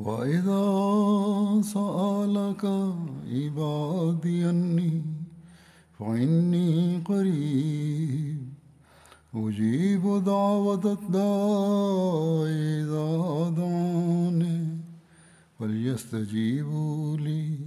وإذا 0.00 0.64
سألك 1.62 2.64
عبادي 3.32 4.50
أني 4.50 5.02
فإني 5.98 6.98
قريب 7.04 8.40
أجيب 9.34 10.24
دعوة 10.24 10.98
الداع 10.98 12.44
إذا 12.80 13.08
دعاني 13.56 14.60
فليستجيبوا 15.58 17.16
لي 17.16 17.58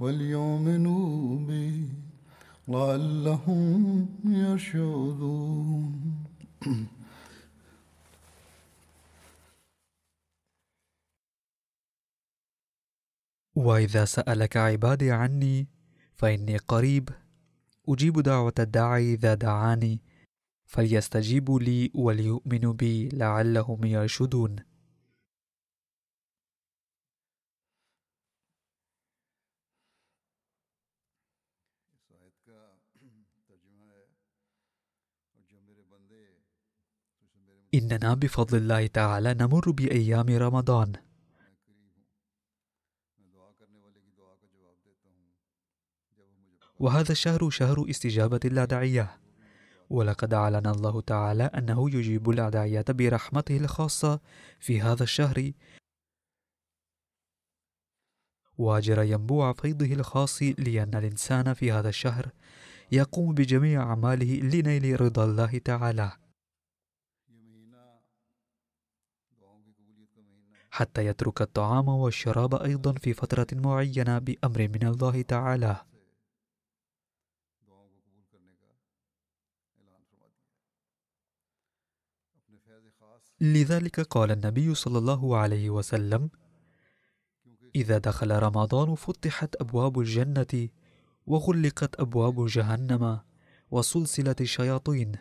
وليؤمنوا 0.00 1.38
بي 1.46 1.88
لعلهم 2.68 4.06
يرشدون. 4.24 5.92
وإذا 13.58 14.04
سألك 14.04 14.56
عبادي 14.56 15.12
عني 15.12 15.68
فإني 16.14 16.56
قريب 16.56 17.08
أجيب 17.88 18.20
دعوة 18.20 18.52
الداعي 18.58 19.14
إذا 19.14 19.34
دعاني 19.34 20.00
فليستجيبوا 20.66 21.60
لي 21.60 21.90
وليؤمنوا 21.94 22.72
بي 22.72 23.08
لعلهم 23.08 23.84
يرشدون. 23.84 24.56
إننا 37.74 38.14
بفضل 38.14 38.58
الله 38.58 38.86
تعالى 38.86 39.34
نمر 39.34 39.70
بأيام 39.70 40.28
رمضان. 40.28 41.07
وهذا 46.78 47.12
الشهر 47.12 47.50
شهر 47.50 47.90
استجابة 47.90 48.40
الأدعية. 48.44 49.18
ولقد 49.90 50.34
أعلن 50.34 50.66
الله 50.66 51.00
تعالى 51.00 51.44
أنه 51.44 51.90
يجيب 51.90 52.30
الأدعية 52.30 52.84
برحمته 52.88 53.56
الخاصة 53.56 54.20
في 54.60 54.80
هذا 54.80 55.02
الشهر. 55.02 55.52
واجر 58.58 59.02
ينبوع 59.02 59.52
فيضه 59.52 59.92
الخاص 59.92 60.42
لأن 60.42 60.94
الإنسان 60.94 61.54
في 61.54 61.72
هذا 61.72 61.88
الشهر 61.88 62.30
يقوم 62.92 63.34
بجميع 63.34 63.82
أعماله 63.82 64.40
لنيل 64.40 65.00
رضا 65.00 65.24
الله 65.24 65.58
تعالى. 65.58 66.12
حتى 70.70 71.06
يترك 71.06 71.42
الطعام 71.42 71.88
والشراب 71.88 72.54
أيضا 72.54 72.92
في 72.92 73.14
فترة 73.14 73.46
معينة 73.52 74.18
بأمر 74.18 74.68
من 74.68 74.86
الله 74.86 75.22
تعالى. 75.22 75.87
لذلك 83.40 84.00
قال 84.00 84.30
النبي 84.30 84.74
صلى 84.74 84.98
الله 84.98 85.36
عليه 85.36 85.70
وسلم 85.70 86.30
إذا 87.74 87.98
دخل 87.98 88.30
رمضان 88.30 88.94
فتحت 88.94 89.56
أبواب 89.56 90.00
الجنة 90.00 90.68
وغلقت 91.26 92.00
أبواب 92.00 92.46
جهنم 92.46 93.20
وسلسلة 93.70 94.36
الشياطين. 94.40 95.16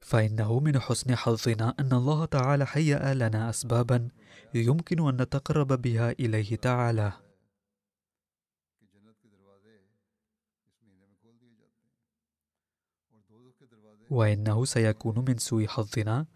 فإنه 0.00 0.60
من 0.60 0.80
حسن 0.80 1.16
حظنا 1.16 1.74
أن 1.80 1.92
الله 1.92 2.24
تعالى 2.24 2.66
هيأ 2.68 3.14
لنا 3.14 3.50
اسبابا 3.50 4.08
يمكن 4.54 5.08
أن 5.08 5.22
نتقرب 5.22 5.82
بها 5.82 6.10
إليه 6.10 6.56
تعالى. 6.56 7.27
وإنه 14.10 14.64
سيكون 14.64 15.24
من 15.28 15.38
سوء 15.38 15.66
حظنا. 15.66 16.26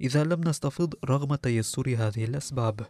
إذا 0.00 0.24
لم 0.24 0.40
نستفض 0.40 0.94
رغم 1.04 1.34
تيسر 1.34 1.88
هذه 1.98 2.24
الأسباب. 2.24 2.86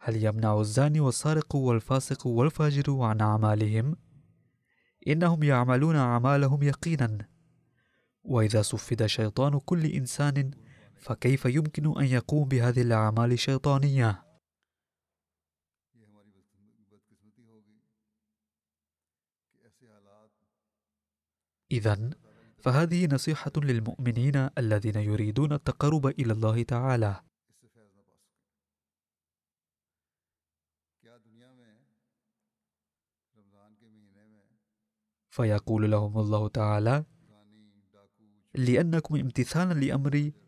هل 0.00 0.24
يمنع 0.24 0.60
الزاني 0.60 1.00
والسارق 1.00 1.56
والفاسق 1.56 2.26
والفاجر 2.26 3.00
عن 3.00 3.20
أعمالهم؟ 3.20 3.96
إنهم 5.06 5.42
يعملون 5.42 5.96
أعمالهم 5.96 6.62
يقينا. 6.62 7.28
وإذا 8.24 8.62
صفد 8.62 9.06
شيطان 9.06 9.58
كل 9.58 9.86
إنسان 9.86 10.50
فكيف 10.98 11.44
يمكن 11.44 11.98
أن 12.00 12.04
يقوم 12.04 12.48
بهذه 12.48 12.82
الأعمال 12.82 13.32
الشيطانية؟ 13.32 14.24
إذا 21.70 22.10
فهذه 22.58 23.06
نصيحة 23.14 23.52
للمؤمنين 23.56 24.50
الذين 24.58 24.96
يريدون 24.96 25.52
التقرب 25.52 26.06
إلى 26.06 26.32
الله 26.32 26.62
تعالى. 26.62 27.22
فيقول 35.30 35.90
لهم 35.90 36.18
الله 36.18 36.48
تعالى: 36.48 37.04
لأنكم 38.54 39.16
امتثالا 39.16 39.74
لأمري 39.74 40.47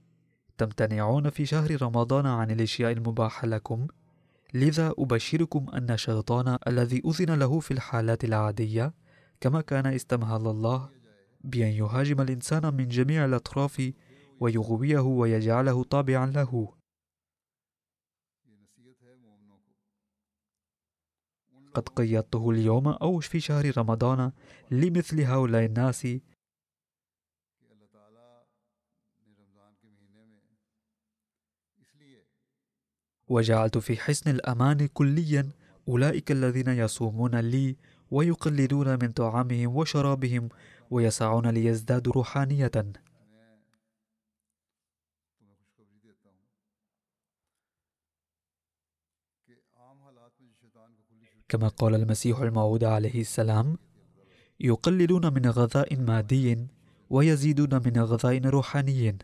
تمتنعون 0.60 1.30
في 1.30 1.46
شهر 1.46 1.82
رمضان 1.82 2.26
عن 2.26 2.50
الإشياء 2.50 2.92
المباحة 2.92 3.46
لكم. 3.46 3.86
لذا 4.54 4.94
أبشركم 4.98 5.66
أن 5.74 5.90
الشيطان 5.90 6.58
الذي 6.66 7.02
أذن 7.06 7.38
له 7.38 7.60
في 7.60 7.70
الحالات 7.70 8.24
العادية 8.24 8.94
كما 9.40 9.60
كان 9.60 9.86
استمهل 9.86 10.46
الله 10.46 10.90
بأن 11.44 11.72
يهاجم 11.72 12.20
الإنسان 12.20 12.74
من 12.74 12.88
جميع 12.88 13.24
الأطراف 13.24 13.92
ويغويه 14.40 15.00
ويجعله 15.00 15.84
طابعا 15.84 16.26
له. 16.26 16.74
قد 21.74 21.88
قيدته 21.88 22.50
اليوم 22.50 22.88
أو 22.88 23.18
في 23.20 23.40
شهر 23.40 23.78
رمضان 23.78 24.32
لمثل 24.70 25.20
هؤلاء 25.20 25.64
الناس 25.64 26.06
وجعلت 33.30 33.78
في 33.78 33.96
حسن 33.96 34.30
الأمان 34.30 34.86
كليا 34.86 35.48
أولئك 35.88 36.32
الذين 36.32 36.68
يصومون 36.68 37.36
لي 37.36 37.76
ويقلدون 38.10 38.88
من 38.88 39.12
طعامهم 39.12 39.76
وشرابهم 39.76 40.48
ويسعون 40.90 41.46
ليزدادوا 41.46 42.12
روحانية. 42.12 42.70
كما 51.48 51.68
قال 51.68 51.94
المسيح 51.94 52.38
الموعود 52.38 52.84
عليه 52.84 53.20
السلام 53.20 53.78
يقللون 54.60 55.34
من 55.34 55.46
غذاء 55.46 55.96
مادي 55.96 56.66
ويزيدون 57.10 57.74
من 57.74 57.98
غذاء 57.98 58.44
روحاني 58.44 59.18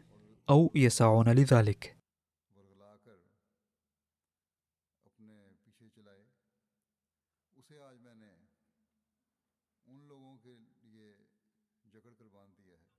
أو 0.51 0.73
يسعون 0.75 1.29
لذلك. 1.29 1.96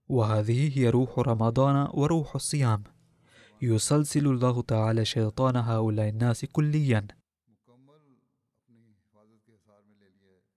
وهذه 0.09 0.77
هي 0.77 0.89
روح 0.89 1.19
رمضان 1.19 1.87
وروح 1.93 2.35
الصيام. 2.35 2.83
يسلسل 3.61 4.27
الله 4.27 4.61
تعالى 4.61 5.05
شيطان 5.05 5.55
هؤلاء 5.55 6.09
الناس 6.09 6.45
كليا. 6.45 7.01
مکمل 7.47 8.03
اپنی 8.55 8.91
حفاظت 8.91 9.45
کے 9.45 9.51
حصار 9.51 9.81
میں 9.81 9.95
لے 9.99 10.09
لیا 10.19 10.29
ہے 10.29 10.47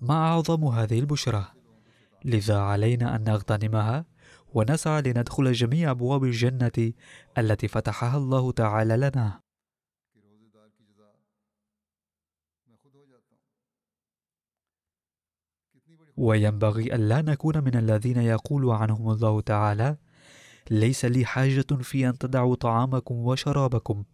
ما 0.00 0.14
أعظم 0.14 0.64
هذه 0.64 0.98
البشرى 0.98 1.44
لذا 2.24 2.58
علينا 2.58 3.16
أن 3.16 3.24
نغتنمها 3.24 4.04
ونسعى 4.54 5.02
لندخل 5.02 5.52
جميع 5.52 5.90
أبواب 5.90 6.24
الجنة 6.24 6.92
التي 7.38 7.68
فتحها 7.68 8.16
الله 8.16 8.52
تعالى 8.52 8.96
لنا. 8.96 9.40
وينبغي 16.16 16.94
ألا 16.94 17.22
نكون 17.22 17.64
من 17.64 17.76
الذين 17.76 18.16
يقول 18.16 18.70
عنهم 18.70 19.10
الله 19.10 19.40
تعالى 19.40 19.96
ليس 20.70 21.04
لي 21.04 21.24
حاجة 21.24 21.66
في 21.80 22.08
أن 22.08 22.18
تدعوا 22.18 22.54
طعامكم 22.54 23.14
وشرابكم 23.14 24.04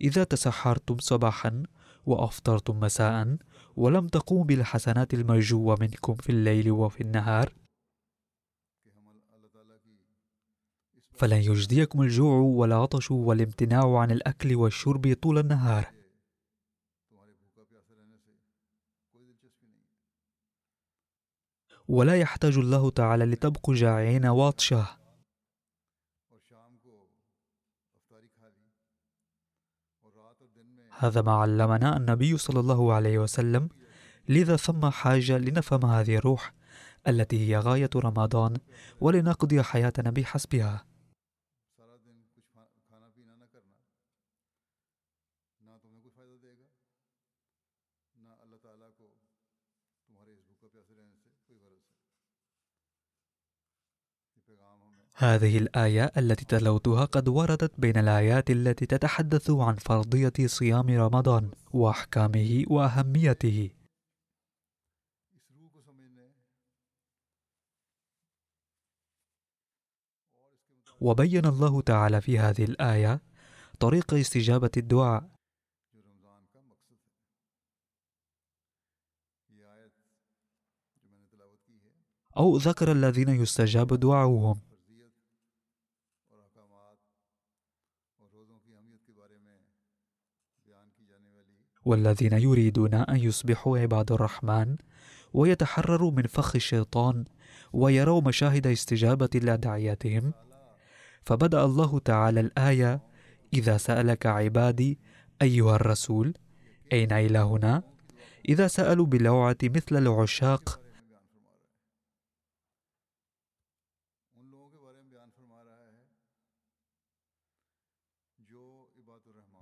إذا 0.00 0.24
تسحرتم 0.24 0.98
صباحا 0.98 1.62
وأفطرتم 2.06 2.80
مساء 2.80 3.36
ولم 3.76 4.08
تقوموا 4.08 4.44
بالحسنات 4.44 5.14
المرجوة 5.14 5.76
منكم 5.80 6.14
في 6.14 6.30
الليل 6.30 6.70
وفي 6.70 7.00
النهار 7.00 7.52
فلن 11.16 11.36
يجديكم 11.36 12.02
الجوع 12.02 12.38
والعطش 12.38 13.10
والامتناع 13.10 13.98
عن 13.98 14.10
الأكل 14.10 14.54
والشرب 14.56 15.16
طول 15.22 15.38
النهار. 15.38 15.92
ولا 21.88 22.16
يحتاج 22.16 22.58
الله 22.58 22.90
تعالى 22.90 23.24
لتبقوا 23.24 23.74
جائعين 23.74 24.26
واطشة. 24.26 25.05
هذا 30.98 31.22
ما 31.22 31.32
علمنا 31.32 31.96
النبي 31.96 32.36
صلى 32.36 32.60
الله 32.60 32.92
عليه 32.92 33.18
وسلم. 33.18 33.68
لذا 34.28 34.56
ثم 34.56 34.90
حاجة 34.90 35.38
لنفهم 35.38 35.84
هذه 35.84 36.16
الروح 36.16 36.52
التي 37.08 37.48
هي 37.48 37.58
غاية 37.58 37.90
رمضان 37.96 38.56
ولنقضي 39.00 39.62
حياتنا 39.62 40.10
بحسبها. 40.10 40.84
هذه 55.18 55.58
الآية 55.58 56.12
التي 56.16 56.44
تلوتها 56.44 57.04
قد 57.04 57.28
وردت 57.28 57.72
بين 57.80 57.96
الآيات 57.96 58.50
التي 58.50 58.86
تتحدث 58.86 59.50
عن 59.50 59.74
فرضية 59.74 60.32
صيام 60.46 60.90
رمضان 60.90 61.50
وأحكامه 61.72 62.64
وأهميته. 62.70 63.70
وبين 71.00 71.46
الله 71.46 71.80
تعالى 71.80 72.20
في 72.20 72.38
هذه 72.38 72.64
الآية 72.64 73.20
طريق 73.80 74.14
استجابة 74.14 74.70
الدعاء. 74.76 75.30
أو 82.36 82.56
ذكر 82.56 82.92
الذين 82.92 83.28
يستجاب 83.28 83.86
دعاؤهم. 83.86 84.65
والذين 91.86 92.32
يريدون 92.32 92.94
أن 92.94 93.16
يصبحوا 93.16 93.78
عباد 93.78 94.12
الرحمن 94.12 94.76
ويتحرروا 95.32 96.10
من 96.10 96.22
فخ 96.22 96.56
الشيطان 96.56 97.24
ويروا 97.72 98.20
مشاهد 98.20 98.66
استجابة 98.66 99.28
لأدعياتهم 99.34 100.32
فبدأ 101.24 101.64
الله 101.64 101.98
تعالى 101.98 102.40
الآية 102.40 103.00
إذا 103.54 103.76
سألك 103.76 104.26
عبادي 104.26 104.98
أيها 105.42 105.76
الرسول 105.76 106.34
أين 106.92 107.12
إلهنا؟ 107.12 107.82
إذا 108.48 108.66
سألوا 108.66 109.06
بلوعة 109.06 109.56
مثل 109.62 109.96
العشاق 109.96 110.80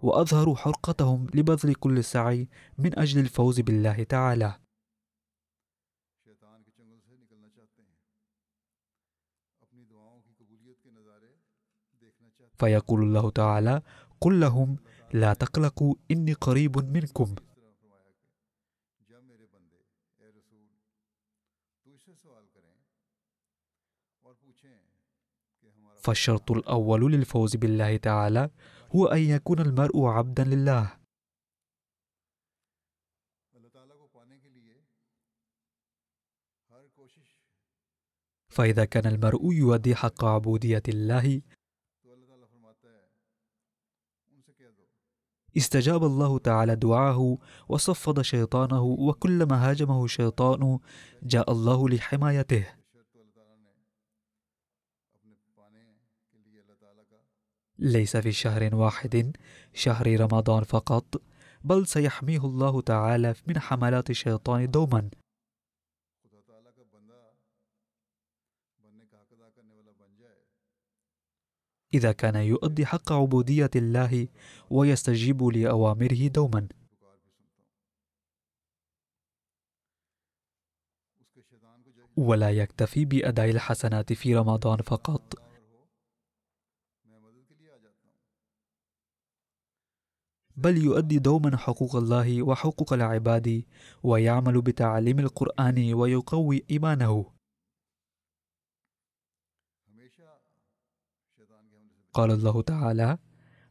وأظهروا 0.05 0.57
حرقتهم 0.57 1.27
لبذل 1.35 1.75
كل 1.75 2.05
سعي 2.05 2.49
من 2.79 2.99
أجل 2.99 3.21
الفوز 3.21 3.61
بالله 3.61 4.03
تعالى. 4.03 4.61
فيقول 12.59 13.03
الله 13.03 13.31
تعالى 13.31 13.83
قل 14.21 14.41
لهم 14.41 14.77
لا 15.13 15.35
تقلقوا 15.35 15.95
إني 16.11 16.33
قريب 16.33 16.79
منكم 16.79 17.35
فالشرط 26.01 26.51
الأول 26.51 27.13
للفوز 27.13 27.57
بالله 27.57 27.97
تعالى 27.97 28.51
هو 28.97 29.07
أن 29.07 29.19
يكون 29.19 29.61
المرء 29.61 30.05
عبدا 30.07 30.45
لله. 30.45 30.97
فإذا 38.49 38.85
كان 38.85 39.07
المرء 39.07 39.53
يؤدي 39.53 39.95
حق 39.95 40.25
عبودية 40.25 40.83
الله 40.89 41.43
استجاب 45.57 46.05
الله 46.05 46.39
تعالى 46.39 46.77
دعاه 46.77 47.39
وصفد 47.69 48.21
شيطانه 48.21 48.83
وكلما 48.83 49.71
هاجمه 49.71 50.05
الشيطان 50.05 50.79
جاء 51.23 51.53
الله 51.53 51.89
لحمايته. 51.89 52.84
ليس 57.85 58.17
في 58.17 58.33
شهر 58.33 58.75
واحد 58.75 59.37
شهر 59.75 60.21
رمضان 60.21 60.65
فقط 60.65 61.23
بل 61.65 61.87
سيحميه 61.87 62.45
الله 62.45 62.81
تعالى 62.81 63.35
من 63.47 63.59
حملات 63.59 64.11
الشيطان 64.11 64.71
دوما. 64.71 65.11
إذا 71.95 72.13
كان 72.13 72.35
يؤدي 72.35 72.87
حق 72.87 73.13
عبودية 73.13 73.71
الله 73.77 74.29
ويستجيب 74.71 75.43
لأوامره 75.43 76.29
دوما. 76.29 76.69
ولا 82.17 82.51
يكتفي 82.51 83.05
بأداء 83.05 83.51
الحسنات 83.51 84.13
في 84.13 84.35
رمضان 84.35 84.79
فقط. 84.79 85.54
بل 90.57 90.77
يؤدي 90.77 91.19
دوما 91.19 91.57
حقوق 91.57 91.97
الله 91.97 92.43
وحقوق 92.43 92.93
العباد 92.93 93.65
ويعمل 94.03 94.63
بتعليم 94.63 95.19
القرآن 95.19 95.95
ويقوي 95.95 96.65
إيمانه. 96.71 97.35
قال 102.13 102.31
الله 102.31 102.63
تعالى 102.63 103.19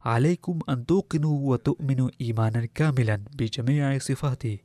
عليكم 0.01 0.59
أن 0.69 0.85
توقنوا 0.85 1.51
وتؤمنوا 1.51 2.09
إيمانا 2.21 2.65
كاملا 2.65 3.15
بجميع 3.15 3.97
صفاته. 3.97 4.59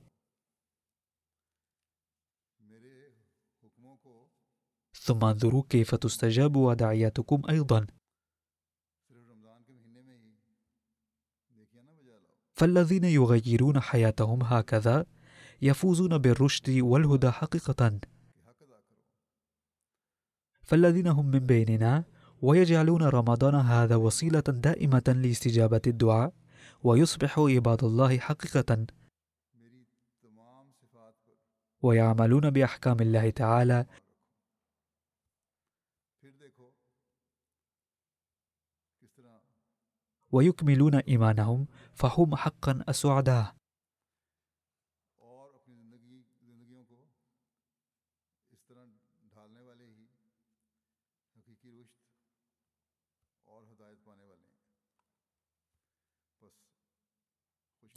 ثم 4.94 5.24
انظروا 5.24 5.62
كيف 5.68 5.94
تستجاب 5.94 6.56
ودعياتكم 6.56 7.42
أيضا. 7.50 7.86
فالذين 12.58 13.04
يغيرون 13.04 13.80
حياتهم 13.80 14.42
هكذا 14.42 15.06
يفوزون 15.62 16.18
بالرشد 16.18 16.70
والهدى 16.70 17.30
حقيقة. 17.30 18.00
فالذين 20.62 21.06
هم 21.06 21.26
من 21.26 21.38
بيننا 21.38 22.04
ويجعلون 22.42 23.02
رمضان 23.02 23.54
هذا 23.54 23.96
وسيلة 23.96 24.40
دائمة 24.40 25.16
لاستجابة 25.22 25.80
الدعاء 25.86 26.32
ويصبح 26.82 27.38
عباد 27.38 27.84
الله 27.84 28.18
حقيقة. 28.18 28.86
ويعملون 31.82 32.50
بأحكام 32.50 33.00
الله 33.00 33.30
تعالى. 33.30 33.86
ويكملون 40.32 40.94
إيمانهم 40.94 41.66
فهم 41.98 42.36
حقا 42.36 42.84
السعداء 42.88 43.54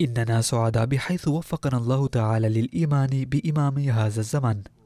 إننا 0.01 0.41
سعداء 0.41 0.85
بحيث 0.85 1.27
وفقنا 1.27 1.77
الله 1.77 2.07
تعالى 2.07 2.49
للإيمان 2.49 3.25
بإمام 3.25 3.77
هذا 3.77 4.19
الزمن. 4.19 4.80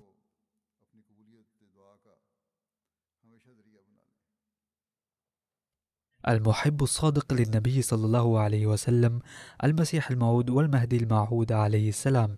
المحب 6.28 6.84
الصادق 6.84 7.34
للنبي 7.34 7.82
صلى 7.82 8.06
الله 8.06 8.40
عليه 8.40 8.68
وسلم 8.68 9.20
المسيح 9.64 10.12
الموعود 10.12 10.50
والمهدي 10.50 10.98
المعهود 10.98 11.52
عليه 11.52 11.90
السلام. 11.90 12.38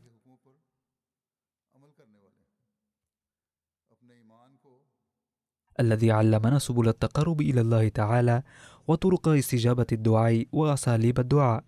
الذي 5.80 6.12
علمنا 6.12 6.60
سبل 6.60 6.88
التقرب 6.90 7.42
إلى 7.42 7.62
الله 7.62 7.90
تعالى 7.90 8.44
وطرق 8.88 9.28
استجابة 9.28 9.88
الدعاء 9.92 10.46
وأساليب 10.52 11.20
الدعاء. 11.20 11.64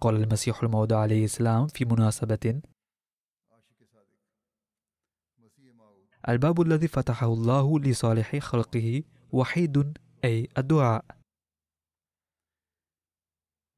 قال 0.00 0.16
المسيح 0.16 0.62
الموعود 0.62 0.92
عليه 0.92 1.24
السلام 1.24 1.66
في 1.66 1.84
مناسبة 1.84 2.60
الباب 6.28 6.60
الذي 6.60 6.88
فتحه 6.88 7.32
الله 7.32 7.80
لصالح 7.80 8.36
خلقه 8.36 9.02
وحيد 9.32 9.98
أي 10.24 10.48
الدعاء. 10.58 11.04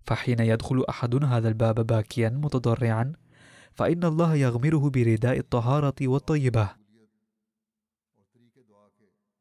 فحين 0.06 0.40
يدخل 0.40 0.84
أحد 0.88 1.24
هذا 1.24 1.48
الباب 1.48 1.86
باكيا 1.86 2.28
متضرعا 2.28 3.12
فإن 3.72 4.04
الله 4.04 4.34
يغمره 4.34 4.90
برداء 4.90 5.38
الطهارة 5.38 5.94
والطيبة. 6.02 6.70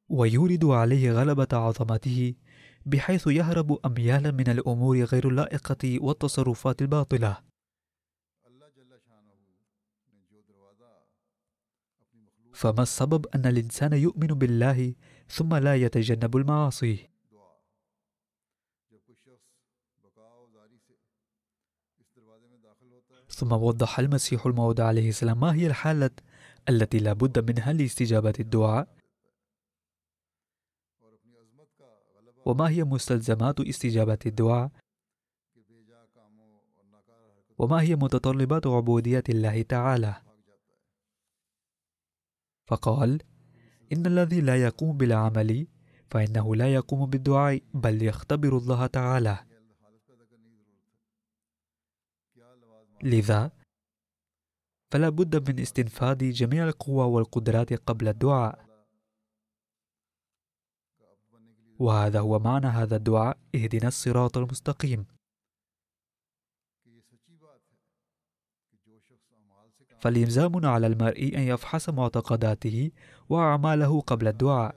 ويورد 0.09 0.65
عليه 0.65 1.11
غلبة 1.11 1.47
عظمته 1.53 2.33
بحيث 2.85 3.27
يهرب 3.27 3.79
أميالا 3.85 4.31
من 4.31 4.49
الأمور 4.49 5.03
غير 5.03 5.29
اللائقة 5.29 5.99
والتصرفات 6.01 6.81
الباطلة. 6.81 7.52
فما 12.53 12.83
السبب 12.83 13.25
أن 13.35 13.45
الإنسان 13.45 13.93
يؤمن 13.93 14.27
بالله 14.27 14.93
ثم 15.27 15.55
لا 15.55 15.75
يتجنب 15.75 16.37
المعاصي؟ 16.37 17.09
ثم 23.29 23.51
وضح 23.51 23.99
المسيح 23.99 24.45
الموعود 24.45 24.81
عليه 24.81 25.09
السلام 25.09 25.39
ما 25.39 25.53
هي 25.55 25.67
الحالة 25.67 26.09
التي 26.69 26.97
لا 26.97 27.13
بد 27.13 27.51
منها 27.51 27.73
لاستجابة 27.73 28.33
الدعاء؟ 28.39 28.87
وما 32.45 32.69
هي 32.69 32.83
مستلزمات 32.83 33.59
استجابة 33.59 34.19
الدعاء؟ 34.25 34.71
وما 37.57 37.81
هي 37.81 37.95
متطلبات 37.95 38.67
عبودية 38.67 39.23
الله 39.29 39.61
تعالى؟ 39.61 40.32
فقال 42.73 43.21
إن 43.93 44.05
الذي 44.05 44.41
لا 44.41 44.63
يقوم 44.63 44.97
بالعمل 44.97 45.67
فإنه 46.09 46.55
لا 46.55 46.73
يقوم 46.73 47.05
بالدعاء 47.05 47.61
بل 47.73 48.03
يختبر 48.03 48.57
الله 48.57 48.87
تعالى. 48.87 49.37
لذا 53.03 53.51
فلا 54.91 55.09
بد 55.09 55.49
من 55.49 55.59
استنفاد 55.59 56.17
جميع 56.17 56.67
القوى 56.67 57.05
والقدرات 57.05 57.73
قبل 57.73 58.07
الدعاء. 58.07 58.65
وهذا 61.79 62.19
هو 62.19 62.39
معنى 62.39 62.67
هذا 62.67 62.95
الدعاء 62.95 63.37
اهدنا 63.55 63.87
الصراط 63.87 64.37
المستقيم. 64.37 65.05
فالإلزام 70.03 70.65
على 70.65 70.87
المرء 70.87 71.31
أن 71.35 71.41
يفحص 71.41 71.89
معتقداته 71.89 72.91
وأعماله 73.29 74.01
قبل 74.01 74.27
الدعاء. 74.27 74.75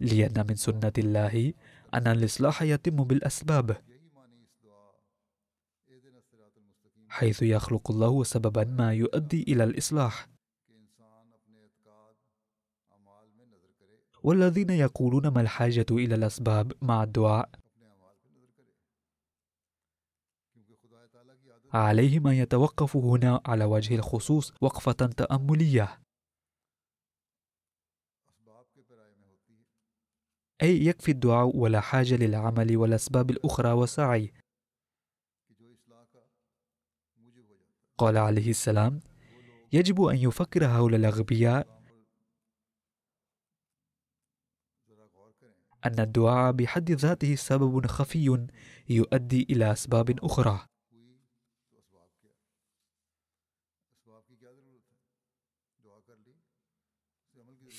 لأن 0.00 0.46
من 0.48 0.54
سنة 0.54 0.92
الله 0.98 1.52
أن 1.94 2.06
الإصلاح 2.06 2.62
يتم 2.62 2.96
بالأسباب. 2.96 3.76
حيث 7.08 7.42
يخلق 7.42 7.90
الله 7.90 8.24
سببا 8.24 8.64
ما 8.64 8.92
يؤدي 8.92 9.42
إلى 9.42 9.64
الإصلاح. 9.64 10.28
والذين 14.22 14.70
يقولون 14.70 15.28
ما 15.28 15.40
الحاجة 15.40 15.86
إلى 15.90 16.14
الأسباب 16.14 16.72
مع 16.82 17.02
الدعاء؟ 17.02 17.50
عليهم 21.72 22.26
أن 22.26 22.34
يتوقفوا 22.34 23.16
هنا 23.16 23.40
على 23.46 23.64
وجه 23.64 23.94
الخصوص 23.94 24.52
وقفة 24.60 24.92
تأملية. 24.92 26.00
أي 30.62 30.86
يكفي 30.86 31.10
الدعاء 31.10 31.56
ولا 31.56 31.80
حاجة 31.80 32.14
للعمل 32.16 32.76
والأسباب 32.76 33.30
الأخرى 33.30 33.72
والسعي 33.72 34.32
قال 37.98 38.16
عليه 38.16 38.50
السلام 38.50 39.00
يجب 39.72 40.02
أن 40.02 40.16
يفكر 40.16 40.66
هؤلاء 40.66 41.00
الأغبياء 41.00 41.80
أن 45.84 46.00
الدعاء 46.00 46.52
بحد 46.52 46.90
ذاته 46.90 47.34
سبب 47.34 47.86
خفي 47.86 48.46
يؤدي 48.88 49.46
إلى 49.50 49.72
أسباب 49.72 50.24
أخرى. 50.24 50.69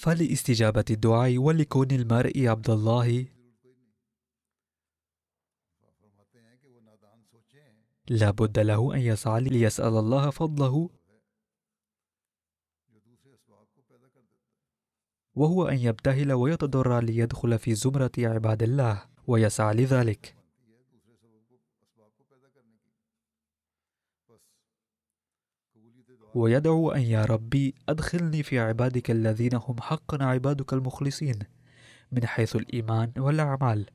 فلإستجابة 0.02 0.86
الدعاء 0.90 1.38
ولكون 1.38 1.92
المرء 1.92 2.48
عبد 2.48 2.70
الله. 2.70 3.26
لا 8.10 8.32
بد 8.32 8.60
له 8.60 8.96
أن 8.96 9.00
يسعى 9.00 9.42
ليسأل 9.42 9.98
الله 9.98 10.30
فضله. 10.30 10.90
وهو 15.36 15.68
أن 15.68 15.78
يبتهل 15.78 16.34
ويتضرع 16.34 17.00
ليدخل 17.00 17.60
في 17.60 17.76
زمرة 17.76 18.12
عباد 18.18 18.64
الله 18.64 19.04
ويسعى 19.28 19.74
لذلك. 19.74 20.41
ويدعو 26.36 26.92
أن 26.92 27.02
يا 27.02 27.26
ربي 27.26 27.76
أدخلني 27.90 28.44
في 28.44 28.60
عبادك 28.60 29.12
الذين 29.12 29.54
هم 29.54 29.82
حقا 29.82 30.24
عبادك 30.24 30.74
المخلصين 30.74 31.40
من 32.12 32.26
حيث 32.26 32.56
الإيمان 32.56 33.14
والأعمال. 33.18 33.86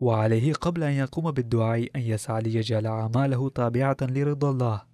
وعليه 0.00 0.52
قبل 0.52 0.82
أن 0.82 0.92
يقوم 0.92 1.30
بالدعاء 1.30 1.88
أن 1.96 2.00
يسعى 2.00 2.42
ليجعل 2.42 2.86
أعماله 2.86 3.48
تابعة 3.48 3.96
لرضا 4.02 4.50
الله. 4.50 4.86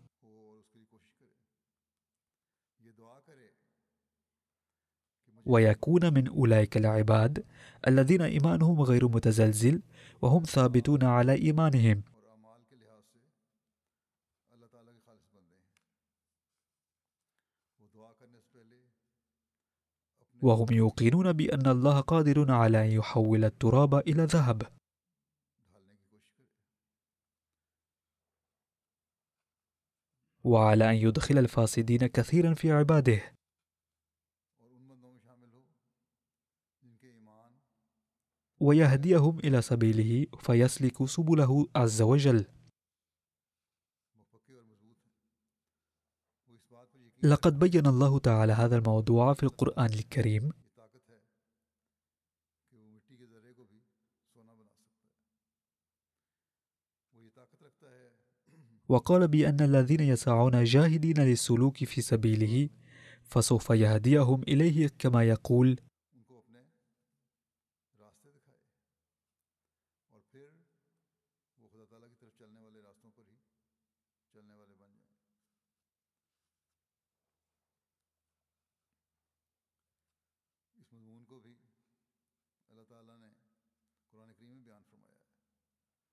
ويكون 5.47 6.15
من 6.15 6.29
أولئك 6.29 6.77
العباد 6.77 7.45
الذين 7.89 8.23
إيمانهم 8.23 8.83
غير 8.83 9.09
متزلزل 9.09 9.83
وهم 10.23 10.43
ثابتون 10.43 11.05
على 11.05 11.33
إيمانهم. 11.35 12.03
وهم 20.43 20.67
يوقنون 20.73 21.33
بأن 21.33 21.67
الله 21.67 22.01
قادر 22.01 22.53
على 22.53 22.85
أن 22.85 22.91
يحول 22.91 23.45
التراب 23.45 23.95
إلى 23.95 24.25
ذهب. 24.25 24.63
وعلى 30.45 30.91
أن 30.91 30.95
يدخل 30.95 31.39
الفاسدين 31.39 32.07
كثيرا 32.07 32.55
في 32.55 32.73
عباده. 32.73 33.40
ويهديهم 38.61 39.39
إلى 39.39 39.63
سبيله 39.63 40.27
فيسلك 40.39 41.05
سبله 41.05 41.67
عز 41.77 42.03
وجل. 42.03 42.45
لقد 47.23 47.59
بين 47.59 47.87
الله 47.87 48.19
تعالى 48.19 48.53
هذا 48.53 48.77
الموضوع 48.77 49.35
في 49.35 49.43
القرآن 49.43 49.93
الكريم. 49.93 50.53
وقال 58.89 59.29
بأن 59.29 59.61
الذين 59.61 60.01
يسعون 60.01 60.65
جاهدين 60.65 61.19
للسلوك 61.19 61.85
في 61.85 62.01
سبيله 62.01 62.69
فسوف 63.23 63.71
يهديهم 63.71 64.43
إليه 64.43 64.91
كما 64.99 65.23
يقول 65.25 65.81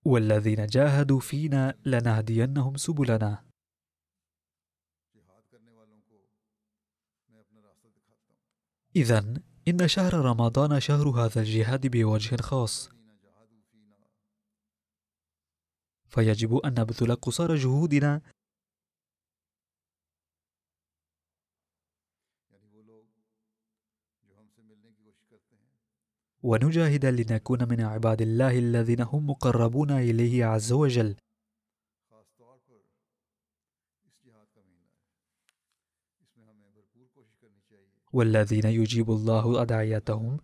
والذين 0.08 0.65
جاهدوا 0.65 1.20
فينا 1.20 1.76
لنهدينهم 1.86 2.78
سبلنا. 2.78 3.43
إذا 8.96 9.34
إن 9.67 9.88
شهر 9.88 10.13
رمضان 10.13 10.80
شهر 10.80 11.10
هذا 11.10 11.41
الجهاد 11.41 11.88
بوجه 11.88 12.36
خاص. 12.41 12.89
فيجب 16.08 16.56
أن 16.56 16.72
نبذل 16.80 17.15
قصارى 17.15 17.56
جهودنا 17.56 18.22
ونجاهد 26.49 27.05
لنكون 27.05 27.67
من 27.69 27.81
عباد 27.81 28.21
الله 28.21 28.60
الذين 28.60 29.01
هم 29.01 29.29
مقربون 29.29 29.91
إليه 29.91 30.45
عز 30.45 30.71
وجل. 30.71 31.15
والذين 38.13 38.65
يجيب 38.65 39.10
الله 39.12 39.62
أدعيتهم. 39.62 40.39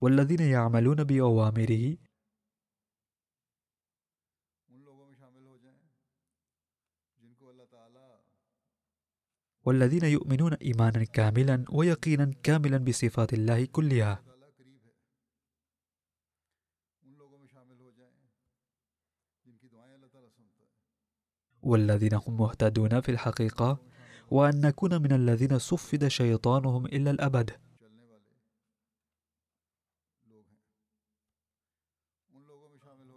والذين 0.00 0.40
يعملون 0.40 1.04
بأوامره. 1.04 1.96
والذين 9.64 10.04
يؤمنون 10.04 10.54
إيمانا 10.54 11.04
كاملا 11.04 11.64
ويقينا 11.70 12.34
كاملا 12.42 12.78
بصفات 12.78 13.32
الله 13.32 13.64
كلها. 13.64 14.22
والذين 21.62 22.14
هم 22.14 22.36
مهتدون 22.36 23.00
في 23.00 23.10
الحقيقة 23.10 23.78
وأن 24.30 24.60
نكون 24.60 25.02
من 25.02 25.12
الذين 25.12 25.58
صفد 25.58 26.08
شيطانهم 26.08 26.86
إلى 26.86 27.10
الأبد. 27.10 27.50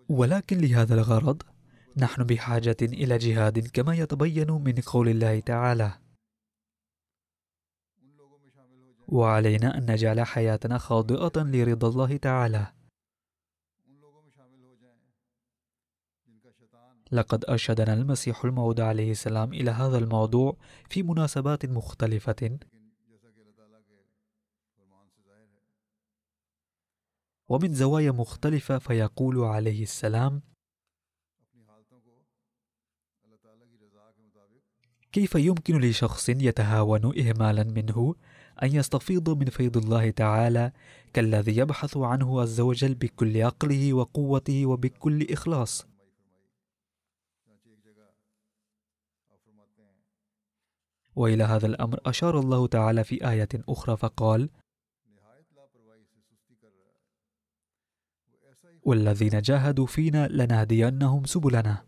ولكن 0.09 0.57
لهذا 0.57 0.95
الغرض 0.95 1.41
نحن 1.97 2.23
بحاجة 2.23 2.77
إلى 2.81 3.17
جهاد 3.17 3.67
كما 3.67 3.95
يتبين 3.95 4.51
من 4.51 4.73
قول 4.73 5.09
الله 5.09 5.39
تعالى. 5.39 6.04
وعلينا 9.07 9.77
أن 9.77 9.91
نجعل 9.91 10.21
حياتنا 10.21 10.77
خاضئة 10.77 11.43
لرضا 11.43 11.89
الله 11.89 12.17
تعالى. 12.17 12.67
لقد 17.11 17.45
أرشدنا 17.45 17.93
المسيح 17.93 18.45
الموعود 18.45 18.79
عليه 18.79 19.11
السلام 19.11 19.53
إلى 19.53 19.71
هذا 19.71 19.97
الموضوع 19.97 20.57
في 20.89 21.03
مناسبات 21.03 21.65
مختلفة. 21.65 22.59
ومن 27.49 27.73
زوايا 27.73 28.11
مختلفة 28.11 28.77
فيقول 28.77 29.43
عليه 29.43 29.83
السلام 29.83 30.41
كيف 35.11 35.35
يمكن 35.35 35.79
لشخص 35.81 36.29
يتهاون 36.29 37.19
إهمالا 37.19 37.63
منه 37.63 38.15
أن 38.63 38.75
يستفيضوا 38.75 39.35
من 39.35 39.45
فيض 39.45 39.77
الله 39.77 40.09
تعالى 40.09 40.71
كالذي 41.13 41.57
يبحث 41.57 41.97
عنه 41.97 42.41
عز 42.41 42.59
وجل 42.59 42.95
بكل 42.95 43.41
عقله 43.41 43.93
وقوته 43.93 44.65
وبكل 44.65 45.27
إخلاص. 45.31 45.87
وإلى 51.15 51.43
هذا 51.43 51.67
الأمر 51.67 51.99
أشار 52.05 52.39
الله 52.39 52.67
تعالى 52.67 53.03
في 53.03 53.29
آية 53.29 53.49
أخرى 53.69 53.97
فقال 53.97 54.49
والذين 58.85 59.41
جاهدوا 59.41 59.85
فينا 59.85 60.27
لنهدينهم 60.27 61.25
سبلنا. 61.25 61.85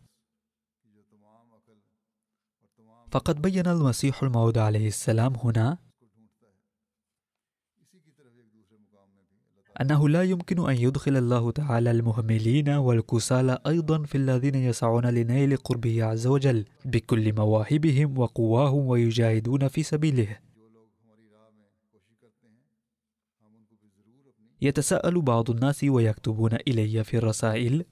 فقد 3.12 3.42
بين 3.42 3.68
المسيح 3.68 4.24
الموعود 4.24 4.58
عليه 4.58 4.88
السلام 4.88 5.36
هنا 5.36 5.78
أنه 9.82 10.10
لا 10.10 10.24
يمكن 10.24 10.70
أن 10.70 10.76
يدخل 10.76 11.18
الله 11.18 11.52
تعالى 11.52 11.92
المهملين 11.92 12.70
والكسالى 12.70 13.60
أيضا 13.68 14.04
في 14.04 14.16
الذين 14.16 14.56
يسعون 14.56 15.06
لنيل 15.06 15.58
قربه 15.58 16.04
عز 16.04 16.28
وجل 16.28 16.66
بكل 16.86 17.36
مواهبهم 17.36 18.18
وقواهم 18.18 18.88
ويجاهدون 18.88 19.68
في 19.68 19.84
سبيله. 19.84 20.40
يتساءل 24.62 25.22
بعض 25.22 25.50
الناس 25.50 25.84
ويكتبون 25.84 26.54
إلي 26.54 27.04
في 27.04 27.18
الرسائل 27.18 27.86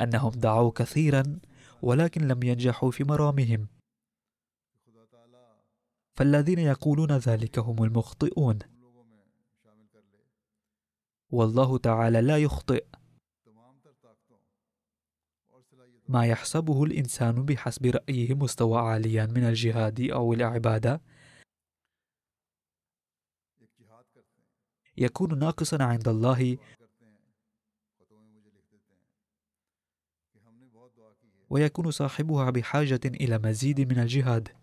أنهم 0.00 0.30
دعوا 0.30 0.70
كثيرا 0.70 1.38
ولكن 1.82 2.28
لم 2.28 2.42
ينجحوا 2.42 2.90
في 2.90 3.04
مرامهم. 3.04 3.66
فالذين 6.14 6.58
يقولون 6.58 7.12
ذلك 7.12 7.58
هم 7.58 7.84
المخطئون. 7.84 8.58
والله 11.30 11.78
تعالى 11.78 12.20
لا 12.20 12.38
يخطئ. 12.38 12.84
ما 16.08 16.26
يحسبه 16.26 16.84
الإنسان 16.84 17.44
بحسب 17.46 17.86
رأيه 17.86 18.34
مستوى 18.34 18.78
عاليا 18.78 19.26
من 19.26 19.44
الجهاد 19.44 20.00
أو 20.00 20.32
العبادة. 20.32 21.00
يكون 24.96 25.38
ناقصا 25.38 25.82
عند 25.82 26.08
الله. 26.08 26.58
ويكون 31.50 31.90
صاحبها 31.90 32.50
بحاجة 32.50 33.00
إلى 33.04 33.38
مزيد 33.38 33.80
من 33.80 33.98
الجهاد. 33.98 34.57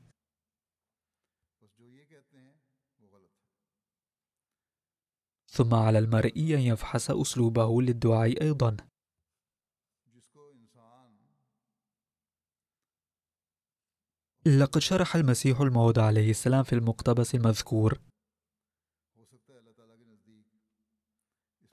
ثم 5.55 5.73
على 5.73 5.99
المرء 5.99 6.37
أن 6.37 6.59
يفحص 6.59 7.11
أسلوبه 7.11 7.81
للدعاء 7.81 8.41
أيضا. 8.41 8.77
لقد 14.45 14.81
شرح 14.81 15.15
المسيح 15.15 15.61
الموعود 15.61 15.99
عليه 15.99 16.29
السلام 16.29 16.63
في 16.63 16.73
المقتبس 16.73 17.35
المذكور 17.35 17.99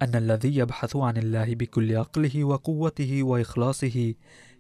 أن 0.03 0.15
الذي 0.15 0.57
يبحث 0.57 0.97
عن 0.97 1.17
الله 1.17 1.55
بكل 1.55 1.97
عقله 1.97 2.45
وقوته 2.45 3.23
وإخلاصه 3.23 4.15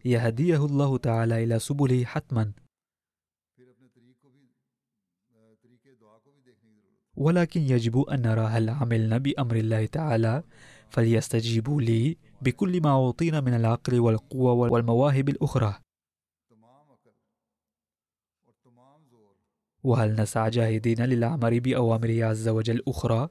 يهديه 0.04 0.64
الله 0.64 0.98
تعالى 0.98 1.44
إلى 1.44 1.58
سبله 1.58 2.04
حتما. 2.04 2.52
ولكن 7.16 7.60
يجب 7.60 8.00
أن 8.00 8.22
نرى 8.22 8.40
هل 8.40 8.70
عملنا 8.70 9.18
بأمر 9.18 9.56
الله 9.56 9.86
تعالى. 9.86 10.42
فليستجيبوا 10.90 11.82
لي 11.82 12.16
بكل 12.42 12.80
ما 12.82 12.90
أعطينا 12.90 13.40
من 13.40 13.54
العقل 13.54 14.00
والقوة 14.00 14.52
والمواهب 14.52 15.28
الأخرى. 15.28 15.74
وهل 19.84 20.14
نسعى 20.20 20.50
جاهدين 20.50 21.04
للعمل 21.04 21.60
بأوامره 21.60 22.24
عز 22.24 22.48
وجل 22.48 22.82
أخرى؟ 22.88 23.28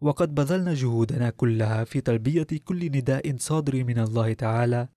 وقد 0.00 0.34
بذلنا 0.34 0.74
جهودنا 0.74 1.30
كلها 1.30 1.84
في 1.84 2.00
تلبية 2.00 2.46
كل 2.64 2.86
نداء 2.86 3.36
صادر 3.36 3.84
من 3.84 3.98
الله 3.98 4.32
تعالى. 4.32 4.88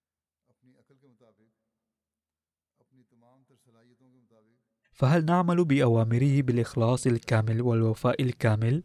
فهل 4.93 5.25
نعمل 5.25 5.65
بأوامره 5.65 6.41
بالإخلاص 6.41 7.07
الكامل 7.07 7.61
والوفاء 7.61 8.23
الكامل؟ 8.23 8.83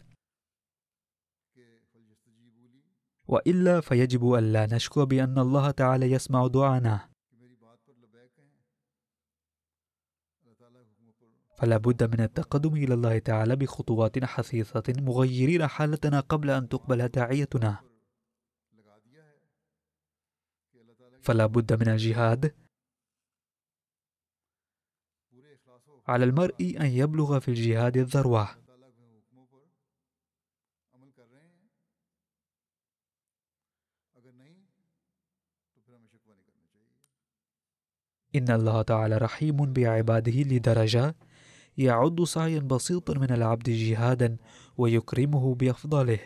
وإلا 3.28 3.80
فيجب 3.80 4.34
ألا 4.34 4.66
نشكو 4.66 5.06
بأن 5.06 5.38
الله 5.38 5.70
تعالى 5.70 6.10
يسمع 6.10 6.46
دعانا 6.46 7.08
فلا 11.56 11.76
بد 11.76 12.14
من 12.14 12.20
التقدم 12.20 12.74
إلى 12.76 12.94
الله 12.94 13.18
تعالى 13.18 13.56
بخطوات 13.56 14.24
حثيثة 14.24 15.02
مغيرين 15.02 15.66
حالتنا 15.66 16.20
قبل 16.20 16.50
أن 16.50 16.68
تقبل 16.68 17.08
داعيتنا 17.08 17.78
فلا 21.22 21.46
بد 21.46 21.72
من 21.72 21.88
الجهاد 21.88 22.54
على 26.08 26.24
المرء 26.24 26.76
أن 26.80 26.86
يبلغ 26.86 27.38
في 27.38 27.48
الجهاد 27.48 27.96
الذروة. 27.96 28.48
إن 38.36 38.50
الله 38.50 38.82
تعالى 38.82 39.16
رحيم 39.16 39.56
بعباده 39.56 40.32
لدرجة 40.32 41.14
يعد 41.78 42.24
سعيا 42.24 42.60
بسيطا 42.60 43.14
من 43.14 43.32
العبد 43.32 43.70
جهادا 43.70 44.36
ويكرمه 44.76 45.54
بأفضله. 45.54 46.20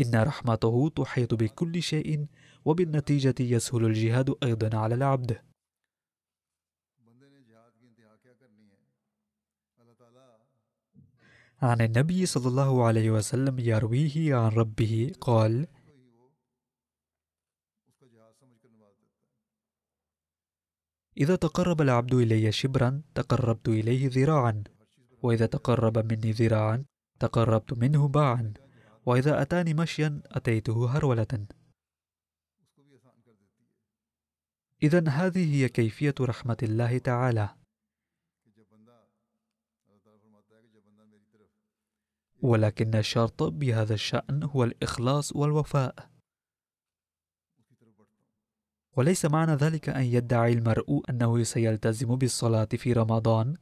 إن 0.00 0.14
رحمته 0.14 0.88
تحيط 0.96 1.34
بكل 1.34 1.82
شيء 1.82 2.26
وبالنتيجة 2.64 3.34
يسهل 3.40 3.84
الجهاد 3.84 4.34
أيضا 4.42 4.76
على 4.76 4.94
العبد. 4.94 5.40
عن 11.62 11.80
النبي 11.80 12.26
صلى 12.26 12.48
الله 12.48 12.86
عليه 12.86 13.10
وسلم 13.10 13.58
يرويه 13.58 14.34
عن 14.34 14.50
ربه 14.50 15.12
قال 15.20 15.66
إذا 21.16 21.36
تقرب 21.36 21.80
العبد 21.80 22.14
إلي 22.14 22.52
شبرا 22.52 23.02
تقربت 23.14 23.68
إليه 23.68 24.08
ذراعا. 24.08 24.64
وإذا 25.22 25.46
تقرب 25.46 25.98
مني 25.98 26.32
ذراعا 26.32 26.84
تقربت 27.20 27.72
منه 27.72 28.08
باعا. 28.08 28.54
وإذا 29.06 29.42
أتاني 29.42 29.74
مشيا 29.74 30.22
أتيته 30.26 30.96
هرولة. 30.96 31.46
إذا 34.82 35.08
هذه 35.08 35.54
هي 35.54 35.68
كيفية 35.68 36.14
رحمة 36.20 36.56
الله 36.62 36.98
تعالى. 36.98 37.48
ولكن 42.42 42.94
الشرط 42.94 43.42
بهذا 43.42 43.94
الشأن 43.94 44.42
هو 44.42 44.64
الإخلاص 44.64 45.36
والوفاء. 45.36 46.12
وليس 48.96 49.24
معنى 49.24 49.52
ذلك 49.52 49.88
أن 49.88 50.02
يدعي 50.02 50.52
المرء 50.52 51.02
أنه 51.10 51.42
سيلتزم 51.42 52.16
بالصلاة 52.16 52.68
في 52.72 52.92
رمضان 52.92 53.56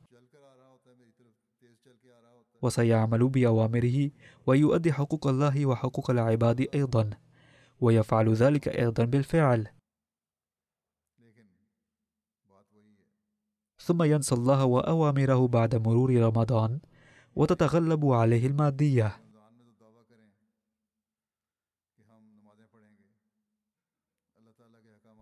وسيعمل 2.63 3.29
بأوامره 3.29 4.11
ويؤدي 4.47 4.93
حقوق 4.93 5.27
الله 5.27 5.67
وحقوق 5.67 6.11
العباد 6.11 6.69
أيضا 6.75 7.11
ويفعل 7.81 8.33
ذلك 8.33 8.69
أيضا 8.69 9.05
بالفعل 9.05 9.80
ثم 13.81 14.03
ينسى 14.03 14.35
الله 14.35 14.65
وأوامره 14.65 15.49
بعد 15.49 15.75
مرور 15.77 16.21
رمضان 16.21 16.79
وتتغلب 17.37 18.07
عليه 18.07 18.47
المادية. 18.47 19.17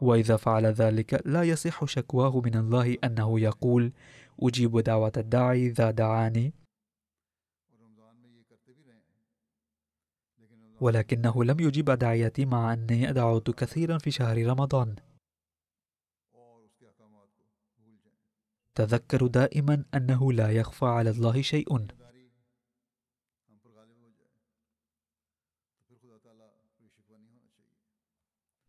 وإذا 0.00 0.36
فعل 0.36 0.66
ذلك 0.66 1.22
لا 1.26 1.42
يصح 1.42 1.84
شكواه 1.84 2.40
من 2.40 2.56
الله 2.56 2.96
أنه 3.04 3.40
يقول 3.40 3.92
أجيب 4.40 4.78
دعوة 4.78 5.12
الداعي 5.16 5.66
إذا 5.66 5.90
دعاني 5.90 6.54
ولكنه 10.80 11.44
لم 11.44 11.60
يجيب 11.60 11.90
دعيتي 11.90 12.44
مع 12.44 12.72
أني 12.72 13.12
دعوت 13.12 13.50
كثيرا 13.50 13.98
في 13.98 14.10
شهر 14.10 14.46
رمضان. 14.46 14.96
تذكروا 18.78 19.28
دائما 19.28 19.84
أنه 19.94 20.32
لا 20.32 20.50
يخفى 20.50 20.86
على 20.86 21.10
الله 21.10 21.42
شيء. 21.42 21.86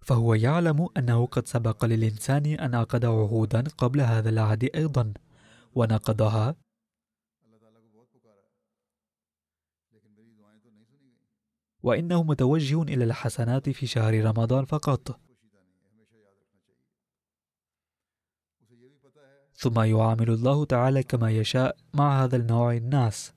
فهو 0.01 0.33
يعلم 0.33 0.89
أنه 0.97 1.25
قد 1.25 1.47
سبق 1.47 1.85
للإنسان 1.85 2.45
أن 2.45 2.75
عقد 2.75 3.05
عهودا 3.05 3.63
قبل 3.77 4.01
هذا 4.01 4.29
العهد 4.29 4.63
أيضا 4.75 5.13
ونقضها. 5.75 6.55
وإنه 11.83 12.23
متوجه 12.23 12.81
إلى 12.81 13.03
الحسنات 13.03 13.69
في 13.69 13.87
شهر 13.87 14.25
رمضان 14.25 14.65
فقط. 14.65 15.28
ثم 19.59 19.79
يعامل 19.79 20.29
الله 20.29 20.65
تعالى 20.65 21.03
كما 21.03 21.31
يشاء 21.31 21.77
مع 21.93 22.23
هذا 22.23 22.35
النوع 22.35 22.73
الناس. 22.73 23.33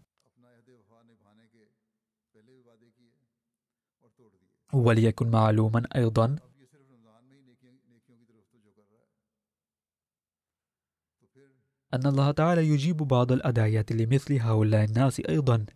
وليكن 4.73 5.31
معلوما 5.31 5.83
أيضا. 5.97 6.37
أن 11.95 12.07
الله 12.07 12.31
تعالى 12.31 12.69
يجيب 12.69 12.97
بعض 12.97 13.33
الأدعيات 13.33 13.93
لمثل 13.93 14.35
هؤلاء 14.41 14.85
الناس 14.85 15.21
أيضا. 15.21 15.67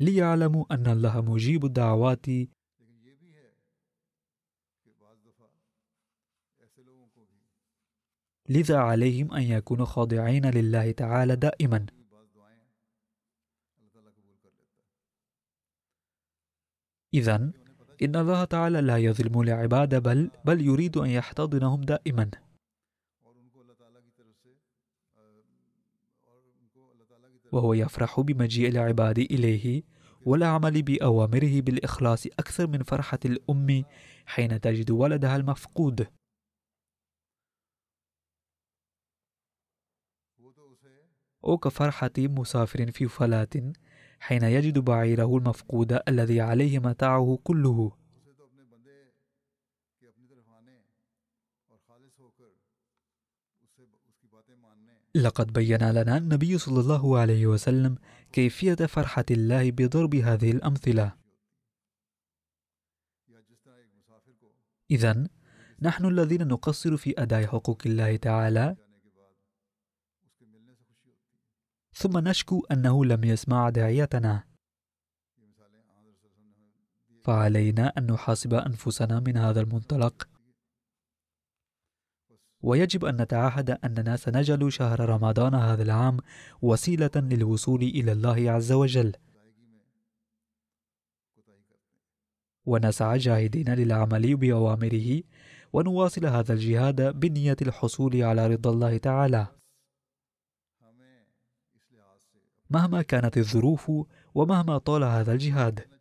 ليعلموا 0.00 0.64
أن 0.70 0.86
الله 0.86 1.20
مجيب 1.20 1.64
الدعوات 1.64 2.26
لذا 8.48 8.76
عليهم 8.76 9.32
أن 9.32 9.42
يكونوا 9.42 9.86
خاضعين 9.86 10.50
لله 10.50 10.90
تعالى 10.90 11.36
دائما. 11.36 11.86
إذا 17.14 17.50
إن 18.02 18.16
الله 18.16 18.44
تعالى 18.44 18.80
لا 18.80 18.96
يظلم 18.96 19.40
العباد 19.40 19.94
بل 20.02 20.30
بل 20.44 20.60
يريد 20.60 20.96
أن 20.96 21.10
يحتضنهم 21.10 21.80
دائما. 21.80 22.30
وهو 27.52 27.74
يفرح 27.74 28.20
بمجيء 28.20 28.68
العباد 28.68 29.18
إليه 29.18 29.82
والعمل 30.26 30.82
بأوامره 30.82 31.60
بالإخلاص 31.60 32.26
أكثر 32.26 32.66
من 32.66 32.82
فرحة 32.82 33.18
الأم 33.24 33.84
حين 34.26 34.60
تجد 34.60 34.90
ولدها 34.90 35.36
المفقود. 35.36 36.06
أو 41.46 41.58
كفرحة 41.58 42.10
مسافر 42.18 42.90
في 42.90 43.08
فلاة 43.08 43.72
حين 44.20 44.42
يجد 44.42 44.78
بعيره 44.78 45.36
المفقود 45.36 45.98
الذي 46.08 46.40
عليه 46.40 46.78
متاعه 46.78 47.38
كله 47.44 47.92
لقد 55.14 55.52
بين 55.52 55.90
لنا 55.90 56.16
النبي 56.16 56.58
صلى 56.58 56.80
الله 56.80 57.18
عليه 57.18 57.46
وسلم 57.46 57.98
كيفية 58.32 58.74
فرحة 58.74 59.24
الله 59.30 59.70
بضرب 59.70 60.14
هذه 60.14 60.50
الأمثلة. 60.50 61.12
إذا 64.90 65.28
نحن 65.82 66.06
الذين 66.06 66.48
نقصر 66.48 66.96
في 66.96 67.22
أداء 67.22 67.46
حقوق 67.46 67.82
الله 67.86 68.16
تعالى 68.16 68.76
ثم 71.98 72.18
نشكو 72.18 72.66
أنه 72.72 73.04
لم 73.04 73.24
يسمع 73.24 73.70
داعيتنا. 73.70 74.44
فعلينا 77.24 77.92
أن 77.98 78.12
نحاسب 78.12 78.54
أنفسنا 78.54 79.20
من 79.20 79.36
هذا 79.36 79.60
المنطلق. 79.60 80.28
ويجب 82.62 83.04
أن 83.04 83.22
نتعهد 83.22 83.70
أننا 83.70 84.16
سنجعل 84.16 84.72
شهر 84.72 85.00
رمضان 85.00 85.54
هذا 85.54 85.82
العام 85.82 86.16
وسيلة 86.62 87.10
للوصول 87.16 87.82
إلى 87.82 88.12
الله 88.12 88.50
عز 88.50 88.72
وجل. 88.72 89.12
ونسعى 92.66 93.18
جاهدين 93.18 93.74
للعمل 93.74 94.36
بأوامره 94.36 95.22
ونواصل 95.72 96.26
هذا 96.26 96.52
الجهاد 96.52 97.20
بنية 97.20 97.56
الحصول 97.62 98.22
على 98.22 98.46
رضا 98.46 98.70
الله 98.70 98.96
تعالى. 98.96 99.46
مهما 102.70 103.02
كانت 103.02 103.36
الظروف 103.36 103.92
ومهما 104.34 104.78
طال 104.78 105.04
هذا 105.04 105.32
الجهاد. 105.32 105.96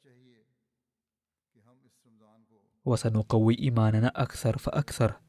وسنقوي 2.86 3.60
إيماننا 3.60 4.08
أكثر 4.08 4.58
فأكثر. 4.58 5.21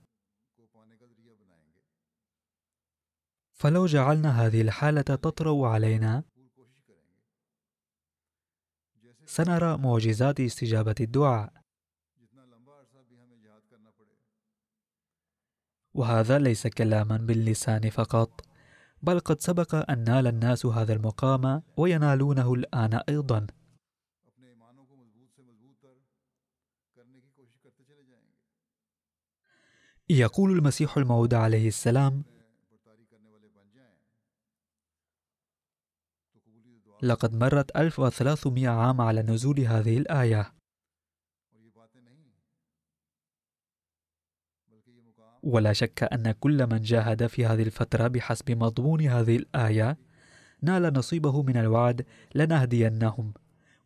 فلو 3.52 3.86
جعلنا 3.86 4.46
هذه 4.46 4.60
الحالة 4.60 5.02
تطرأ 5.02 5.68
علينا 5.68 6.24
سنرى 9.26 9.76
معجزات 9.76 10.40
استجابة 10.40 10.94
الدعاء. 11.00 11.52
وهذا 15.94 16.38
ليس 16.38 16.66
كلاما 16.66 17.16
باللسان 17.16 17.90
فقط. 17.90 18.45
بل 19.02 19.20
قد 19.20 19.40
سبق 19.40 19.90
أن 19.90 20.04
نال 20.04 20.26
الناس 20.26 20.66
هذا 20.66 20.92
المقام 20.92 21.62
وينالونه 21.76 22.54
الآن 22.54 22.94
أيضا. 22.94 23.46
يقول 30.08 30.52
المسيح 30.52 30.96
الموعود 30.96 31.34
عليه 31.34 31.68
السلام 31.68 32.24
لقد 37.02 37.34
مرت 37.34 37.76
1300 37.76 38.68
عام 38.68 39.00
على 39.00 39.22
نزول 39.22 39.60
هذه 39.60 39.98
الآية. 39.98 40.55
ولا 45.46 45.72
شك 45.72 46.02
أن 46.02 46.32
كل 46.32 46.66
من 46.66 46.82
جاهد 46.82 47.26
في 47.26 47.46
هذه 47.46 47.62
الفترة 47.62 48.08
بحسب 48.08 48.50
مضمون 48.50 49.00
هذه 49.00 49.36
الآية 49.36 49.98
نال 50.62 50.92
نصيبه 50.92 51.42
من 51.42 51.56
الوعد 51.56 52.06
لنهدينهم 52.34 53.34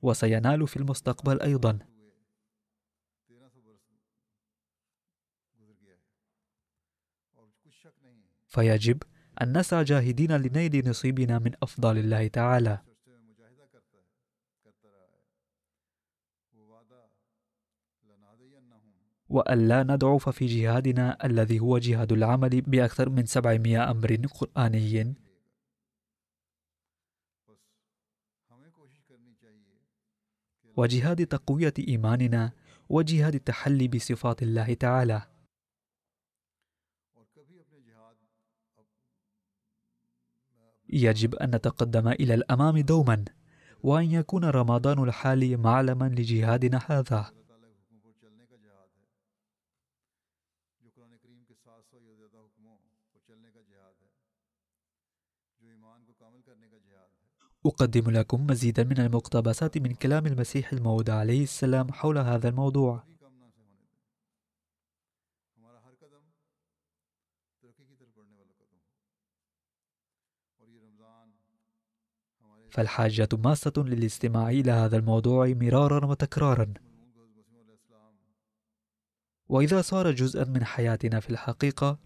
وسينال 0.03 0.69
في 0.69 0.77
المستقبل 0.77 1.41
أيضا. 1.41 1.79
فيجب 8.47 9.03
أن 9.43 9.59
نسعى 9.59 9.85
جاهدين 9.85 10.33
لنيل 10.33 10.89
نصيبنا 10.89 11.39
من 11.39 11.53
أفضل 11.63 11.99
الله 11.99 12.29
تعالى. 12.29 12.90
وألا 19.31 19.83
نضعف 19.83 20.29
في 20.29 20.47
جهادنا 20.47 21.27
الذي 21.27 21.61
هو 21.61 21.79
جهاد 21.79 22.13
العمل 22.13 22.61
بأكثر 22.61 23.09
من 23.09 23.27
700 23.27 23.91
أمر 23.91 24.17
قرآني. 24.17 25.15
وجهاد 30.77 31.27
تقوية 31.27 31.75
إيماننا 31.79 32.53
وجهاد 32.89 33.35
التحلي 33.35 33.89
بصفات 33.89 34.43
الله 34.43 34.75
تعالى. 34.75 35.23
يجب 40.89 41.35
أن 41.35 41.55
نتقدم 41.55 42.09
إلى 42.09 42.35
الأمام 42.35 42.79
دوما 42.79 43.25
وأن 43.83 44.11
يكون 44.11 44.45
رمضان 44.45 45.05
الحالي 45.05 45.57
معلما 45.57 46.09
لجهادنا 46.09 46.81
هذا. 46.87 47.40
أقدم 57.67 58.11
لكم 58.11 58.47
مزيدا 58.47 58.85
من 58.85 59.01
المقتبسات 59.01 59.79
من 59.79 59.95
كلام 59.95 60.27
المسيح 60.27 60.73
الموعود 60.73 61.11
عليه 61.11 61.43
السلام 61.43 61.93
حول 61.93 62.19
هذا 62.19 62.49
الموضوع. 62.49 63.05
فالحاجة 72.71 73.29
ماسة 73.45 73.73
للاستماع 73.77 74.49
إلى 74.49 74.71
هذا 74.73 74.97
الموضوع 74.97 75.47
مرارا 75.47 76.07
وتكرارا. 76.07 76.75
وإذا 79.49 79.81
صار 79.83 80.11
جزءا 80.11 80.45
من 80.45 80.65
حياتنا 80.65 81.21
في 81.21 81.31
الحقيقة 81.31 81.99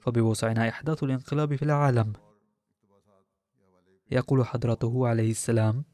فبوسعنا 0.00 0.68
إحداث 0.68 1.02
الانقلاب 1.02 1.56
في 1.56 1.62
العالم. 1.62 2.12
يقول 4.10 4.46
حضرته 4.46 5.08
عليه 5.08 5.30
السلام. 5.30 5.84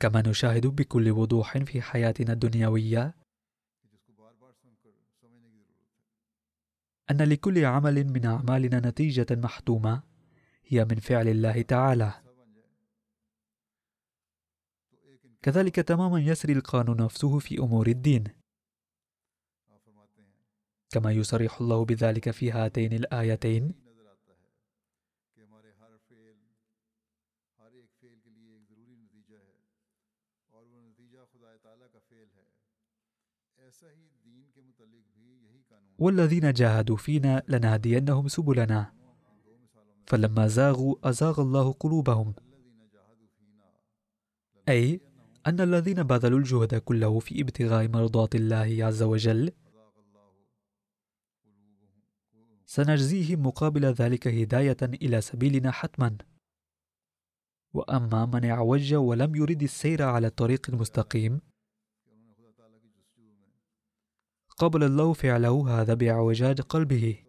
كما 0.00 0.22
نشاهد 0.26 0.66
بكل 0.66 1.10
وضوح 1.10 1.58
في 1.58 1.82
حياتنا 1.82 2.32
الدنيوية 2.32 3.14
أن 7.10 7.22
لكل 7.22 7.64
عمل 7.64 8.04
من 8.04 8.26
أعمالنا 8.26 8.88
نتيجة 8.88 9.26
محتومة 9.30 10.02
هي 10.64 10.84
من 10.84 10.96
فعل 10.96 11.28
الله 11.28 11.62
تعالى. 11.62 12.22
كذلك 15.42 15.74
تماما 15.74 16.20
يسري 16.20 16.52
القانون 16.52 17.04
نفسه 17.04 17.38
في 17.38 17.58
أمور 17.58 17.86
الدين. 17.86 18.24
كما 20.90 21.12
يصرح 21.12 21.60
الله 21.60 21.84
بذلك 21.84 22.30
في 22.30 22.50
هاتين 22.52 22.92
الآيتين 22.92 23.83
والذين 35.98 36.52
جاهدوا 36.52 36.96
فينا 36.96 37.42
لنهدينهم 37.48 38.28
سبلنا۔ 38.28 38.92
فلما 40.06 40.46
زاغوا 40.46 40.94
أزاغ 41.10 41.40
الله 41.40 41.72
قلوبهم 41.72 42.34
أي 44.68 45.00
أن 45.46 45.60
الذين 45.60 46.02
بذلوا 46.02 46.38
الجهد 46.38 46.74
كله 46.74 47.18
في 47.18 47.40
ابتغاء 47.42 47.88
مرضات 47.88 48.34
الله 48.34 48.84
عز 48.84 49.02
وجل 49.02 49.52
سنجزيهم 52.66 53.38
مقابل 53.46 53.84
ذلك 53.84 54.28
هداية 54.28 54.82
إلى 54.82 55.20
سبيلنا 55.20 55.70
حتما۔ 55.70 56.33
وأما 57.74 58.26
من 58.26 58.44
اعوج 58.44 58.94
ولم 58.94 59.36
يرد 59.36 59.62
السير 59.62 60.02
على 60.02 60.26
الطريق 60.26 60.70
المستقيم 60.70 61.40
قبل 64.58 64.82
الله 64.84 65.12
فعله 65.12 65.80
هذا 65.80 65.94
باعوجاج 65.94 66.60
قلبه. 66.60 67.24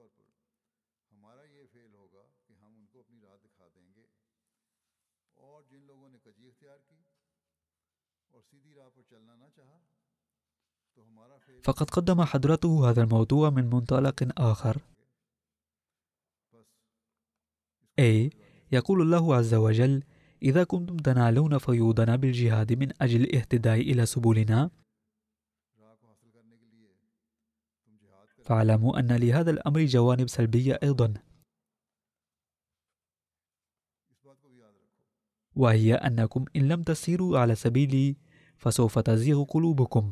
فقد 11.63 11.89
قدم 11.89 12.21
حضرته 12.21 12.89
هذا 12.89 13.01
الموضوع 13.03 13.49
من 13.49 13.69
منطلق 13.69 14.33
آخر. 14.37 14.81
أي 17.99 18.29
يقول 18.71 19.01
الله 19.01 19.35
عز 19.35 19.53
وجل 19.53 20.03
إذا 20.43 20.63
كنتم 20.63 20.97
تنالون 20.97 21.57
فيوضنا 21.57 22.15
بالجهاد 22.15 22.73
من 22.73 22.91
أجل 23.01 23.21
الاهتداء 23.21 23.81
إلى 23.81 24.05
سبلنا 24.05 24.69
فاعلموا 28.45 28.99
أن 28.99 29.11
لهذا 29.11 29.51
الأمر 29.51 29.85
جوانب 29.85 30.27
سلبية 30.27 30.79
أيضا. 30.83 31.13
وهي 35.55 35.93
أنكم 35.93 36.45
إن 36.55 36.67
لم 36.67 36.83
تسيروا 36.83 37.39
على 37.39 37.55
سبيلي 37.55 38.15
فسوف 38.57 38.99
تزيغ 38.99 39.43
قلوبكم. 39.43 40.11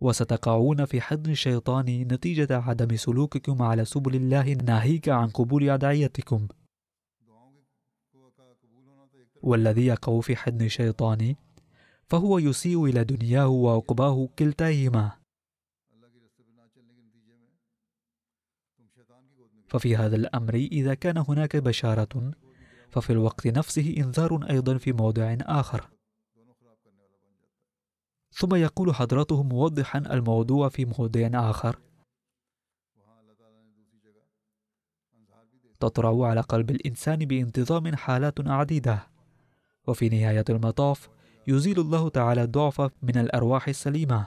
وستقعون 0.00 0.84
في 0.84 1.00
حضن 1.00 1.30
الشيطان 1.30 1.84
نتيجة 1.84 2.56
عدم 2.56 2.96
سلوككم 2.96 3.62
على 3.62 3.84
سبل 3.84 4.14
الله 4.16 4.52
ناهيك 4.52 5.08
عن 5.08 5.28
قبول 5.28 5.70
أدعيتكم. 5.70 6.48
والذي 9.42 9.86
يقع 9.86 10.20
في 10.20 10.36
حضن 10.36 10.64
الشيطان 10.64 11.34
فهو 12.06 12.38
يسيء 12.38 12.84
إلى 12.84 13.04
دنياه 13.04 13.48
وعقباه 13.48 14.28
كلتاهما. 14.38 15.12
ففي 19.68 19.96
هذا 19.96 20.16
الأمر 20.16 20.54
إذا 20.54 20.94
كان 20.94 21.18
هناك 21.18 21.56
بشارة 21.56 22.32
ففي 22.90 23.10
الوقت 23.10 23.46
نفسه 23.46 23.94
إنذار 23.96 24.50
أيضا 24.50 24.78
في 24.78 24.92
موضع 24.92 25.36
آخر. 25.40 25.88
ثم 28.30 28.54
يقول 28.54 28.94
حضرته 28.94 29.42
موضحا 29.42 29.98
الموضوع 29.98 30.68
في 30.68 30.84
موضع 30.84 31.50
آخر. 31.50 31.78
تطرأ 35.80 36.26
على 36.26 36.40
قلب 36.40 36.70
الإنسان 36.70 37.18
بانتظام 37.18 37.96
حالات 37.96 38.40
عديدة. 38.40 39.17
وفي 39.88 40.08
نهاية 40.08 40.44
المطاف 40.48 41.08
يزيل 41.46 41.80
الله 41.80 42.08
تعالى 42.08 42.42
الضعف 42.42 42.80
من 42.80 43.16
الأرواح 43.16 43.68
السليمة. 43.68 44.26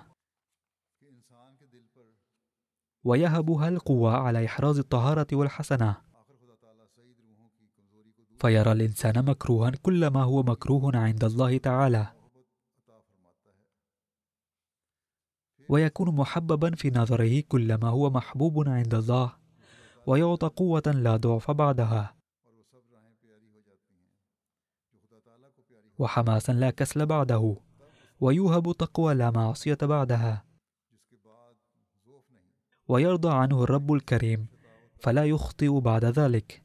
ويهبها 3.03 3.67
القوة 3.69 4.11
على 4.17 4.45
إحراز 4.45 4.79
الطهارة 4.79 5.27
والحسنة. 5.33 5.95
فيرى 8.39 8.71
الإنسان 8.71 9.25
مكروها 9.25 9.69
كل 9.69 10.07
ما 10.07 10.23
هو 10.23 10.43
مكروه 10.43 10.97
عند 10.97 11.23
الله 11.23 11.57
تعالى. 11.57 12.07
ويكون 15.69 16.15
محببا 16.15 16.75
في 16.75 16.89
نظره 16.89 17.39
كل 17.39 17.75
ما 17.75 17.89
هو 17.89 18.09
محبوب 18.09 18.69
عند 18.69 18.93
الله. 18.93 19.35
ويعطى 20.07 20.47
قوة 20.47 20.83
لا 20.85 21.17
ضعف 21.17 21.51
بعدها. 21.51 22.20
وحماسا 26.01 26.51
لا 26.51 26.69
كسل 26.69 27.05
بعده 27.05 27.55
ويوهب 28.19 28.71
تقوى 28.71 29.13
لا 29.13 29.31
معصية 29.31 29.77
بعدها. 29.81 30.45
ويرضى 32.87 33.29
عنه 33.29 33.63
الرب 33.63 33.93
الكريم 33.93 34.47
فلا 34.99 35.25
يخطئ 35.25 35.79
بعد 35.79 36.05
ذلك. 36.05 36.63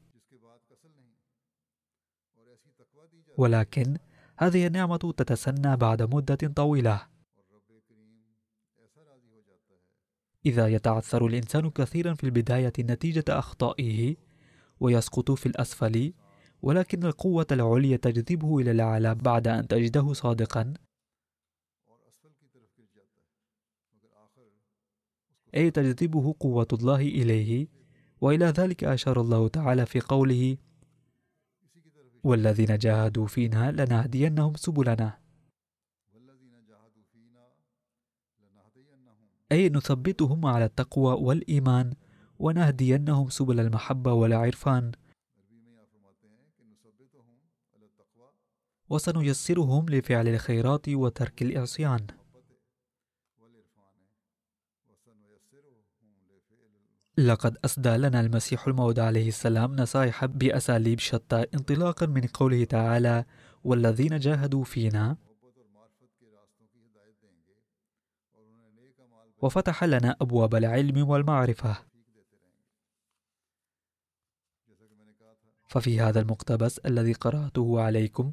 ولكن 3.37 3.97
هذه 4.37 4.67
النعمة 4.67 4.97
تتسنى 4.97 5.77
بعد 5.77 6.01
مدة 6.15 6.53
طويلة. 6.55 7.07
إذا 10.45 10.67
يتعثر 10.67 11.25
الإنسان 11.25 11.69
كثيرا 11.69 12.13
في 12.13 12.23
البداية 12.23 12.73
نتيجة 12.79 13.25
أخطائه 13.29 14.15
ويسقط 14.79 15.31
في 15.31 15.45
الأسفل 15.45 16.13
ولكن 16.61 17.05
القوة 17.05 17.47
العليا 17.51 17.97
تجذبه 17.97 18.59
إلى 18.59 18.71
الأعلى 18.71 19.15
بعد 19.15 19.47
أن 19.47 19.67
تجده 19.67 20.13
صادقا. 20.13 20.73
أي 25.55 25.71
تجذبه 25.71 26.35
قوة 26.39 26.67
الله 26.73 27.01
إليه؟ 27.01 27.67
وإلى 28.21 28.45
ذلك 28.45 28.83
أشار 28.83 29.21
الله 29.21 29.47
تعالى 29.47 29.85
في 29.85 29.99
قوله 29.99 30.57
والذين 32.23 32.77
جاهدوا 32.77 33.27
فينا 33.27 33.71
لنهدينهم 33.71 34.55
سبلنا. 34.55 35.19
أي 39.51 39.69
نثبتهم 39.69 40.45
على 40.45 40.65
التقوى 40.65 41.13
والإيمان 41.13 41.93
ونهدينهم 42.39 43.29
سبل 43.29 43.59
المحبة 43.59 44.13
والعرفان. 44.13 44.91
وسنيسرهم 48.89 49.89
لفعل 49.89 50.27
الخيرات 50.27 50.89
وترك 50.89 51.41
العصيان 51.41 52.07
لقد 57.17 57.57
أسدى 57.65 57.89
لنا 57.89 58.19
المسيح 58.19 58.67
الموعود 58.67 58.99
عليه 58.99 59.27
السلام 59.27 59.75
نصائح 59.75 60.25
بأساليب 60.25 60.99
شتى 60.99 61.45
انطلاقا 61.53 62.05
من 62.05 62.21
قوله 62.21 62.63
تعالى 62.63 63.25
والذين 63.63 64.19
جاهدوا 64.19 64.63
فينا 64.63 65.17
وفتح 69.41 69.83
لنا 69.83 70.15
أبواب 70.21 70.55
العلم 70.55 71.09
والمعرفة. 71.09 71.77
ففي 75.67 75.99
هذا 75.99 76.19
المقتبس 76.19 76.79
الذي 76.79 77.13
قرأته 77.13 77.81
عليكم 77.81 78.31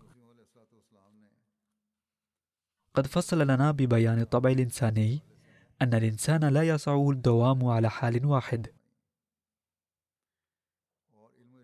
قد 2.94 3.06
فصل 3.06 3.38
لنا 3.38 3.70
ببيان 3.70 4.20
الطبع 4.20 4.50
الإنساني 4.50 5.20
أن 5.82 5.94
الإنسان 5.94 6.44
لا 6.44 6.62
يسعه 6.62 7.10
الدوام 7.10 7.64
على 7.64 7.90
حال 7.90 8.26
واحد 8.26 8.66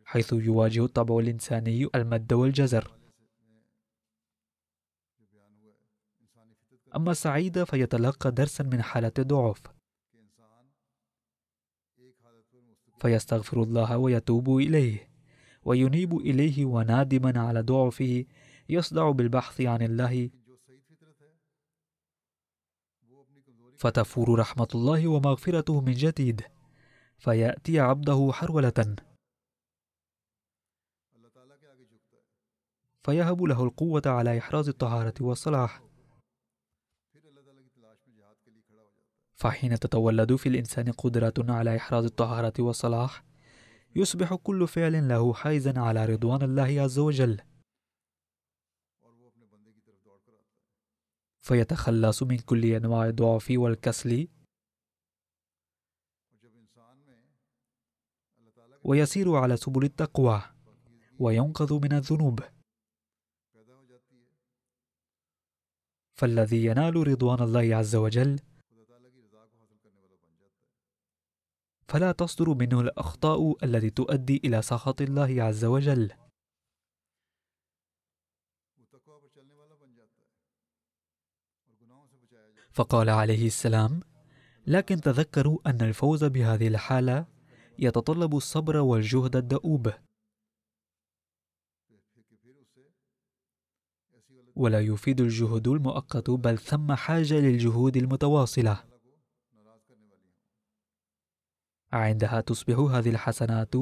حيث 0.04 0.32
يواجه 0.32 0.84
الطبع 0.84 1.18
الإنساني 1.18 1.88
المد 1.94 2.32
والجزر. 2.32 2.90
أما 6.96 7.10
السعيد 7.10 7.64
فيتلقى 7.64 8.30
درسا 8.30 8.64
من 8.64 8.82
حالة 8.82 9.12
الضعف 9.18 9.62
فيستغفر 13.00 13.62
الله 13.62 13.98
ويتوب 13.98 14.56
إليه 14.56 15.10
وينيب 15.62 16.16
إليه 16.16 16.64
ونادما 16.64 17.40
على 17.40 17.60
ضعفه 17.60 18.24
يصدع 18.68 19.10
بالبحث 19.10 19.60
عن 19.60 19.82
الله 19.82 20.30
فتفور 23.80 24.38
رحمة 24.38 24.68
الله 24.74 25.08
ومغفرته 25.08 25.80
من 25.80 25.92
جديد 25.92 26.42
فيأتي 27.18 27.80
عبده 27.80 28.30
حرولة. 28.32 28.96
فيهب 33.02 33.42
له 33.42 33.64
القوة 33.64 34.02
على 34.06 34.38
إحراز 34.38 34.68
الطهارة 34.68 35.14
والصلاح. 35.20 35.82
فحين 39.32 39.78
تتولد 39.78 40.36
في 40.36 40.48
الإنسان 40.48 40.92
قدرة 40.92 41.34
على 41.38 41.76
إحراز 41.76 42.04
الطهارة 42.04 42.52
والصلاح 42.58 43.24
يصبح 43.96 44.34
كل 44.34 44.68
فعل 44.68 45.08
له 45.08 45.34
حيزا 45.34 45.80
على 45.80 46.04
رضوان 46.04 46.42
الله 46.42 46.82
عز 46.82 46.98
وجل. 46.98 47.40
فيتخلص 51.40 52.22
من 52.22 52.38
كل 52.38 52.64
أنواع 52.64 53.06
الضعف 53.06 53.46
والكسل. 53.50 54.28
ويسير 58.84 59.36
على 59.36 59.56
سبل 59.56 59.84
التقوى 59.84 60.42
وينقذ 61.18 61.74
من 61.74 61.92
الذنوب. 61.92 62.40
فالذي 66.14 66.64
ينال 66.64 67.08
رضوان 67.08 67.42
الله 67.42 67.76
عز 67.76 67.96
وجل 67.96 68.40
فلا 71.88 72.12
تصدر 72.12 72.54
منه 72.54 72.80
الأخطاء 72.80 73.64
التي 73.64 73.90
تؤدي 73.90 74.40
إلى 74.44 74.62
سخط 74.62 75.00
الله 75.00 75.42
عز 75.42 75.64
وجل. 75.64 76.12
فقال 82.80 83.10
عليه 83.10 83.46
السلام 83.46 84.00
لكن 84.66 85.00
تذكروا 85.00 85.58
أن 85.66 85.80
الفوز 85.80 86.24
بهذه 86.24 86.68
الحالة 86.68 87.26
يتطلب 87.78 88.36
الصبر 88.36 88.76
والجهد 88.76 89.36
الدؤوب. 89.36 89.92
ولا 94.56 94.80
يفيد 94.80 95.20
الجهد 95.20 95.68
المؤقت 95.68 96.30
بل 96.30 96.58
ثم 96.58 96.92
حاجة 96.92 97.34
للجهود 97.34 97.96
المتواصلة. 97.96 98.84
عندها 101.92 102.40
تصبح 102.40 102.78
هذه 102.78 103.10
الحسنات 103.10 103.74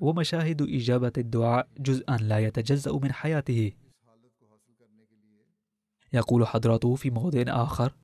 ومشاهد 0.00 0.62
إجابة 0.62 1.12
الدعاء 1.18 1.68
جزءا 1.78 2.16
لا 2.16 2.38
يتجزأ 2.38 2.92
من 2.92 3.12
حياته. 3.12 3.72
يقول 6.12 6.46
حضرته 6.46 6.94
في 6.94 7.10
موضع 7.10 7.44
آخر. 7.48 7.94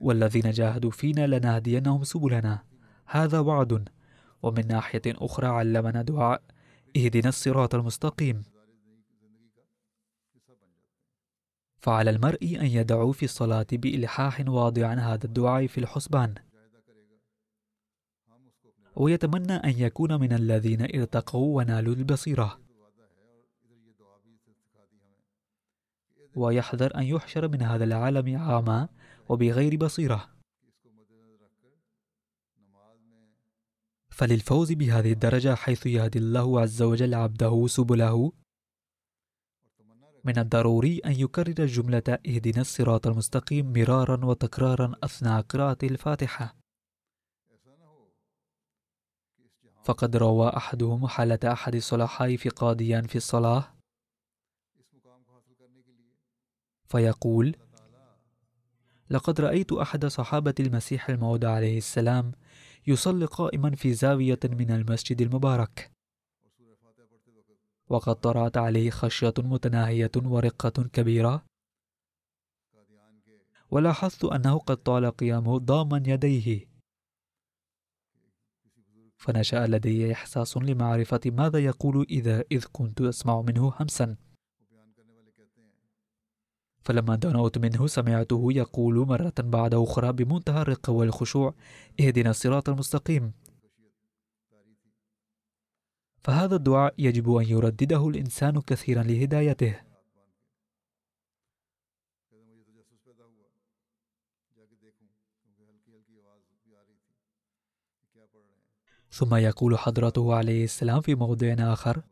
والذين 0.00 0.50
جاهدوا 0.50 0.90
فينا 0.90 1.26
لنهدينهم 1.26 2.04
سبلنا. 2.04 2.64
هذا 3.06 3.38
وعد. 3.40 3.88
ومن 4.42 4.66
ناحية 4.66 5.02
أخرى 5.06 5.46
علمنا 5.46 6.02
دعاء. 6.02 6.42
اهدنا 6.96 7.28
الصراط 7.28 7.74
المستقيم. 7.74 8.44
فعلى 11.78 12.10
المرء 12.10 12.56
أن 12.60 12.66
يدعو 12.66 13.12
في 13.12 13.24
الصلاة 13.24 13.66
بإلحاح 13.72 14.44
واضعا 14.48 14.94
هذا 14.94 15.24
الدعاء 15.24 15.66
في 15.66 15.78
الحسبان. 15.78 16.34
ويتمنى 18.96 19.52
أن 19.52 19.70
يكون 19.78 20.20
من 20.20 20.32
الذين 20.32 20.82
ارتقوا 20.82 21.56
ونالوا 21.56 21.94
البصيرة. 21.94 22.61
ويحذر 26.36 26.96
أن 26.96 27.02
يحشر 27.02 27.48
من 27.48 27.62
هذا 27.62 27.84
العالم 27.84 28.38
عاما 28.38 28.88
وبغير 29.28 29.76
بصيرة. 29.76 30.28
فللفوز 34.10 34.72
بهذه 34.72 35.12
الدرجة 35.12 35.54
حيث 35.54 35.86
يهدي 35.86 36.18
الله 36.18 36.60
عز 36.60 36.82
وجل 36.82 37.14
عبده 37.14 37.66
سبله 37.66 38.32
من 40.24 40.38
الضروري 40.38 40.98
أن 40.98 41.12
يكرر 41.12 41.54
الجملة 41.58 42.18
اهدنا 42.26 42.60
الصراط 42.60 43.06
المستقيم 43.06 43.72
مرارا 43.72 44.24
وتكرارا 44.24 44.92
أثناء 45.04 45.40
قراءة 45.40 45.78
الفاتحة. 45.82 46.56
فقد 49.84 50.16
روى 50.16 50.48
أحدهم 50.48 51.06
حالة 51.06 51.38
أحد 51.52 51.74
الصلحاء 51.74 52.36
في 52.36 52.48
قاضيان 52.48 53.06
في 53.06 53.16
الصلاة 53.16 53.74
فيقول 56.92 57.56
لقد 59.10 59.40
رأيت 59.40 59.72
أحد 59.72 60.06
صحابة 60.06 60.54
المسيح 60.60 61.08
الموعود 61.08 61.44
عليه 61.44 61.78
السلام 61.78 62.32
يصلي 62.86 63.24
قائما 63.24 63.74
في 63.74 63.94
زاوية 63.94 64.38
من 64.44 64.70
المسجد 64.70 65.20
المبارك. 65.20 65.92
وقد 67.88 68.14
طرأت 68.14 68.56
عليه 68.56 68.90
خشية 68.90 69.34
متناهية 69.38 70.10
ورقة 70.16 70.82
كبيرة. 70.92 71.44
ولاحظت 73.70 74.24
أنه 74.24 74.58
قد 74.58 74.76
طال 74.76 75.10
قيامه 75.10 75.58
ضاما 75.58 76.02
يديه. 76.06 76.68
فنشأ 79.16 79.66
لدي 79.66 80.12
إحساس 80.12 80.56
لمعرفة 80.56 81.20
ماذا 81.26 81.58
يقول 81.58 82.06
إذا 82.10 82.44
إذ 82.52 82.64
كنت 82.72 83.00
أسمع 83.00 83.40
منه 83.40 83.74
همسا. 83.80 84.16
فلما 86.84 87.16
دنوت 87.16 87.58
منه 87.58 87.86
سمعته 87.86 88.48
يقول 88.52 88.94
مرة 88.94 89.34
بعد 89.38 89.74
أخرى 89.74 90.12
بمنتهى 90.12 90.62
الرقة 90.62 90.92
والخشوع 90.92 91.54
اهدنا 92.00 92.30
الصراط 92.30 92.68
المستقيم 92.68 93.32
فهذا 96.24 96.56
الدعاء 96.56 96.94
يجب 96.98 97.34
أن 97.34 97.44
يردده 97.44 98.08
الإنسان 98.08 98.60
كثيرا 98.60 99.02
لهدايته. 99.02 99.80
ثم 109.10 109.34
يقول 109.34 109.78
حضرته 109.78 110.34
عليه 110.34 110.64
السلام 110.64 111.00
في 111.00 111.14
موضع 111.14 111.54
آخر 111.58 112.02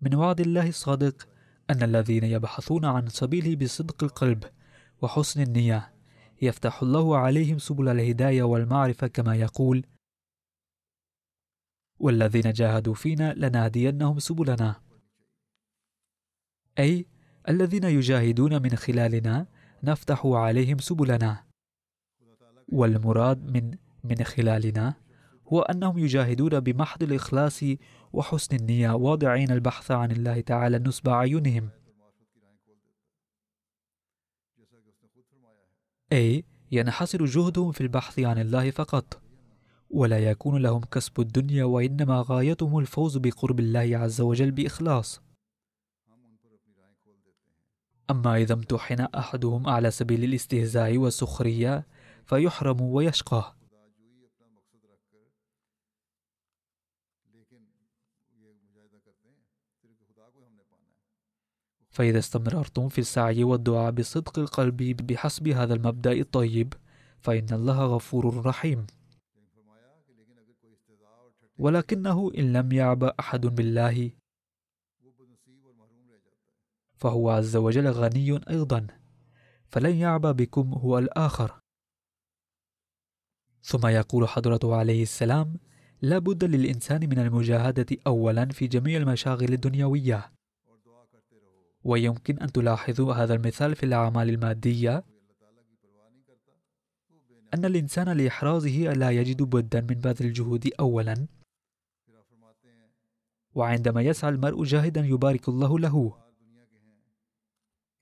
من 0.00 0.14
وعد 0.14 0.40
الله 0.40 0.68
الصادق 0.68 1.33
أن 1.70 1.82
الذين 1.82 2.24
يبحثون 2.24 2.84
عن 2.84 3.08
سبيله 3.08 3.56
بصدق 3.56 4.04
القلب 4.04 4.44
وحسن 5.02 5.42
النية 5.42 5.92
يفتح 6.42 6.82
الله 6.82 7.16
عليهم 7.18 7.58
سبل 7.58 7.88
الهداية 7.88 8.42
والمعرفة 8.42 9.06
كما 9.06 9.34
يقول 9.34 9.86
والذين 11.98 12.52
جاهدوا 12.52 12.94
فينا 12.94 13.34
لنهدينهم 13.34 14.18
سبلنا. 14.18 14.80
أي 16.78 17.06
الذين 17.48 17.84
يجاهدون 17.84 18.62
من 18.62 18.76
خلالنا 18.76 19.46
نفتح 19.82 20.26
عليهم 20.26 20.78
سبلنا. 20.78 21.44
والمراد 22.68 23.56
من 23.56 23.76
من 24.04 24.24
خلالنا 24.24 24.94
هو 25.48 25.62
أنهم 25.62 25.98
يجاهدون 25.98 26.60
بمحض 26.60 27.02
الإخلاص 27.02 27.60
وحسن 28.12 28.56
النية 28.56 28.90
واضعين 28.90 29.50
البحث 29.50 29.90
عن 29.90 30.10
الله 30.10 30.40
تعالى 30.40 30.78
نصب 30.78 31.08
أعينهم. 31.08 31.68
أي 36.12 36.44
ينحصر 36.72 37.24
جهدهم 37.24 37.72
في 37.72 37.80
البحث 37.80 38.18
عن 38.18 38.38
الله 38.38 38.70
فقط 38.70 39.20
ولا 39.90 40.18
يكون 40.18 40.62
لهم 40.62 40.80
كسب 40.80 41.20
الدنيا 41.20 41.64
وإنما 41.64 42.24
غايتهم 42.28 42.78
الفوز 42.78 43.16
بقرب 43.16 43.60
الله 43.60 43.98
عز 43.98 44.20
وجل 44.20 44.50
بإخلاص. 44.50 45.22
أما 48.10 48.36
إذا 48.36 48.54
امتحن 48.54 49.00
أحدهم 49.00 49.68
على 49.68 49.90
سبيل 49.90 50.24
الاستهزاء 50.24 50.96
والسخرية 50.98 51.86
فيحرم 52.26 52.80
ويشقى. 52.80 53.54
فإذا 61.94 62.18
استمررتم 62.18 62.88
في 62.88 62.98
السعي 62.98 63.44
والدعاء 63.44 63.90
بصدق 63.90 64.38
القلب 64.38 64.76
بحسب 64.76 65.48
هذا 65.48 65.74
المبدأ 65.74 66.12
الطيب 66.12 66.74
فإن 67.20 67.46
الله 67.52 67.86
غفور 67.86 68.46
رحيم. 68.46 68.86
ولكنه 71.58 72.30
إن 72.38 72.52
لم 72.52 72.72
يعبأ 72.72 73.14
أحد 73.20 73.46
بالله 73.46 74.10
فهو 76.96 77.30
عز 77.30 77.56
وجل 77.56 77.88
غني 77.88 78.40
أيضا 78.50 78.86
فلن 79.68 79.94
يعبأ 79.94 80.32
بكم 80.32 80.72
هو 80.72 80.98
الآخر. 80.98 81.60
ثم 83.62 83.86
يقول 83.86 84.28
حضرته 84.28 84.76
عليه 84.76 85.02
السلام 85.02 85.56
لا 86.02 86.18
بد 86.18 86.44
للإنسان 86.44 87.00
من 87.08 87.18
المجاهدة 87.18 87.96
أولا 88.06 88.48
في 88.48 88.66
جميع 88.66 88.96
المشاغل 89.00 89.52
الدنيوية. 89.52 90.34
ويمكن 91.84 92.38
أن 92.38 92.52
تلاحظوا 92.52 93.14
هذا 93.14 93.34
المثال 93.34 93.76
في 93.76 93.86
الأعمال 93.86 94.28
المادية 94.28 95.04
أن 97.54 97.64
الإنسان 97.64 98.08
لإحرازه 98.08 98.92
لا 98.92 99.10
يجد 99.10 99.42
بدا 99.42 99.80
من 99.80 99.94
بذل 99.94 100.26
الجهود 100.26 100.70
أولا 100.80 101.26
وعندما 103.54 104.02
يسعى 104.02 104.30
المرء 104.30 104.64
جاهدا 104.64 105.00
يبارك 105.00 105.48
الله 105.48 105.78
له. 105.78 106.16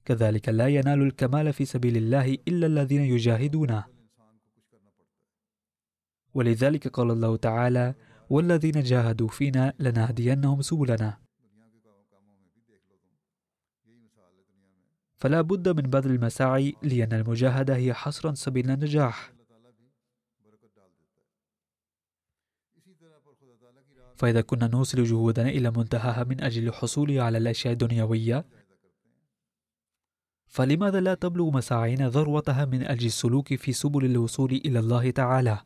كذلك 0.04 0.48
لا 0.48 0.68
ينال 0.68 1.02
الكمال 1.02 1.52
في 1.52 1.64
سبيل 1.64 1.96
الله 1.96 2.38
إلا 2.48 2.66
الذين 2.66 3.00
يجاهدون 3.00 3.82
ولذلك 6.34 6.88
قال 6.88 7.10
الله 7.10 7.36
تعالى 7.36 7.94
والذين 8.30 8.82
جاهدوا 8.82 9.28
فينا 9.28 9.74
لنهدينهم 9.78 10.62
سبلنا. 10.62 11.21
فلا 15.22 15.40
بد 15.40 15.68
من 15.68 15.82
بذل 15.82 16.10
المساعي 16.10 16.76
لأن 16.82 17.12
المجاهدة 17.12 17.76
هي 17.76 17.94
حصرا 17.94 18.34
سبيل 18.34 18.70
النجاح 18.70 19.32
فإذا 24.16 24.40
كنا 24.40 24.66
نوصل 24.68 25.04
جهودنا 25.04 25.48
إلى 25.48 25.70
منتهاها 25.70 26.24
من 26.24 26.40
أجل 26.40 26.68
الحصول 26.68 27.18
على 27.18 27.38
الأشياء 27.38 27.72
الدنيوية 27.72 28.44
فلماذا 30.46 31.00
لا 31.00 31.14
تبلغ 31.14 31.50
مساعينا 31.50 32.08
ذروتها 32.08 32.64
من 32.64 32.82
أجل 32.82 33.06
السلوك 33.06 33.54
في 33.54 33.72
سبل 33.72 34.04
الوصول 34.04 34.52
إلى 34.52 34.78
الله 34.78 35.10
تعالى؟ 35.10 35.58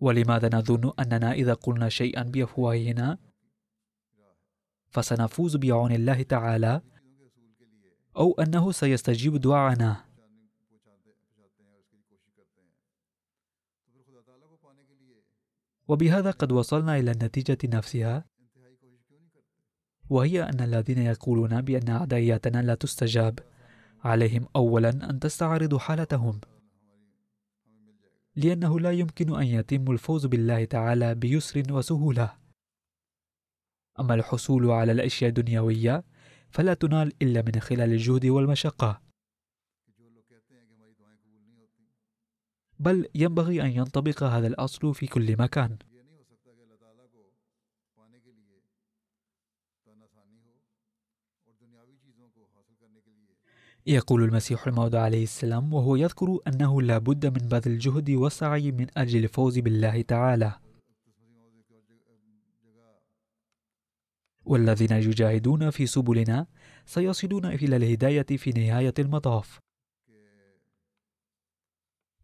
ولماذا 0.00 0.50
نظن 0.56 0.92
أننا 0.98 1.32
إذا 1.32 1.54
قلنا 1.54 1.88
شيئا 1.88 2.22
بأفواهنا 2.22 3.18
فسنفوز 4.90 5.56
بعون 5.56 5.92
الله 5.92 6.22
تعالى 6.22 6.82
أو 8.16 8.32
أنه 8.32 8.72
سيستجيب 8.72 9.36
دعاءنا 9.36 10.04
وبهذا 15.88 16.30
قد 16.30 16.52
وصلنا 16.52 16.98
إلى 16.98 17.10
النتيجة 17.10 17.58
نفسها 17.64 18.24
وهي 20.10 20.42
أن 20.42 20.60
الذين 20.60 20.98
يقولون 20.98 21.60
بأن 21.60 21.88
أعدائياتنا 21.88 22.62
لا 22.62 22.74
تستجاب 22.74 23.38
عليهم 24.04 24.46
أولا 24.56 24.88
أن 24.88 25.20
تستعرضوا 25.20 25.78
حالتهم 25.78 26.40
لأنه 28.36 28.80
لا 28.80 28.92
يمكن 28.92 29.34
أن 29.34 29.46
يتم 29.46 29.92
الفوز 29.92 30.26
بالله 30.26 30.64
تعالى 30.64 31.14
بيسر 31.14 31.72
وسهولة. 31.72 32.32
أما 34.00 34.14
الحصول 34.14 34.70
على 34.70 34.92
الأشياء 34.92 35.28
الدنيوية 35.28 36.04
فلا 36.54 36.74
تنال 36.74 37.12
إلا 37.22 37.42
من 37.42 37.60
خلال 37.60 37.92
الجهد 37.92 38.26
والمشقة. 38.26 39.00
بل 42.78 43.08
ينبغي 43.14 43.62
أن 43.62 43.70
ينطبق 43.70 44.22
هذا 44.22 44.46
الأصل 44.46 44.94
في 44.94 45.06
كل 45.06 45.36
مكان. 45.38 45.78
يقول 53.86 54.22
المسيح 54.22 54.66
الموعود 54.66 54.94
عليه 54.94 55.22
السلام 55.22 55.74
وهو 55.74 55.96
يذكر 55.96 56.38
أنه 56.48 56.82
لا 56.82 56.98
بد 56.98 57.26
من 57.26 57.48
بذل 57.48 57.72
الجهد 57.72 58.10
والسعي 58.10 58.72
من 58.72 58.86
أجل 58.96 59.24
الفوز 59.24 59.58
بالله 59.58 60.02
تعالى. 60.02 60.63
والذين 64.44 64.92
يجاهدون 64.92 65.70
في 65.70 65.86
سبلنا 65.86 66.46
سيصلون 66.86 67.46
إلى 67.46 67.76
الهداية 67.76 68.26
في 68.36 68.50
نهاية 68.50 68.94
المطاف. 68.98 69.58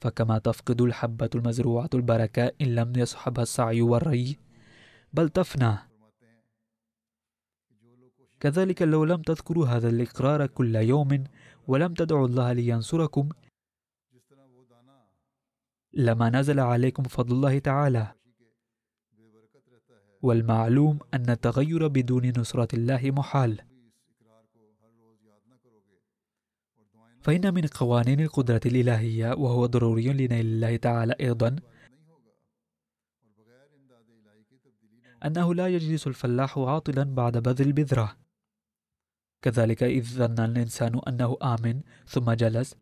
فكما 0.00 0.38
تفقد 0.38 0.80
الحبة 0.80 1.30
المزروعة 1.34 1.90
البركة 1.94 2.52
إن 2.60 2.74
لم 2.74 2.92
يصحبها 2.96 3.42
السعي 3.42 3.82
والري 3.82 4.38
بل 5.12 5.28
تفنى. 5.28 5.78
كذلك 8.40 8.82
لو 8.82 9.04
لم 9.04 9.22
تذكروا 9.22 9.66
هذا 9.66 9.88
الإقرار 9.88 10.46
كل 10.46 10.76
يوم 10.76 11.24
ولم 11.68 11.94
تدعوا 11.94 12.26
الله 12.26 12.52
لينصركم 12.52 13.28
لما 15.92 16.30
نزل 16.30 16.60
عليكم 16.60 17.02
فضل 17.02 17.34
الله 17.34 17.58
تعالى. 17.58 18.14
والمعلوم 20.22 20.98
أن 21.14 21.30
التغير 21.30 21.88
بدون 21.88 22.32
نصرة 22.38 22.68
الله 22.74 23.10
محال. 23.10 23.60
فإن 27.20 27.54
من 27.54 27.66
قوانين 27.66 28.20
القدرة 28.20 28.60
الإلهية 28.66 29.32
وهو 29.32 29.66
ضروري 29.66 30.12
لنيل 30.12 30.46
الله 30.46 30.76
تعالى 30.76 31.14
أيضا 31.20 31.56
أنه 35.24 35.54
لا 35.54 35.68
يجلس 35.68 36.06
الفلاح 36.06 36.58
عاطلا 36.58 37.02
بعد 37.02 37.38
بذل 37.38 37.66
البذرة. 37.66 38.16
كذلك 39.42 39.82
إذ 39.82 40.04
ظن 40.04 40.44
الإنسان 40.44 41.00
أنه 41.08 41.36
آمن 41.42 41.80
ثم 42.06 42.32
جلس 42.32 42.76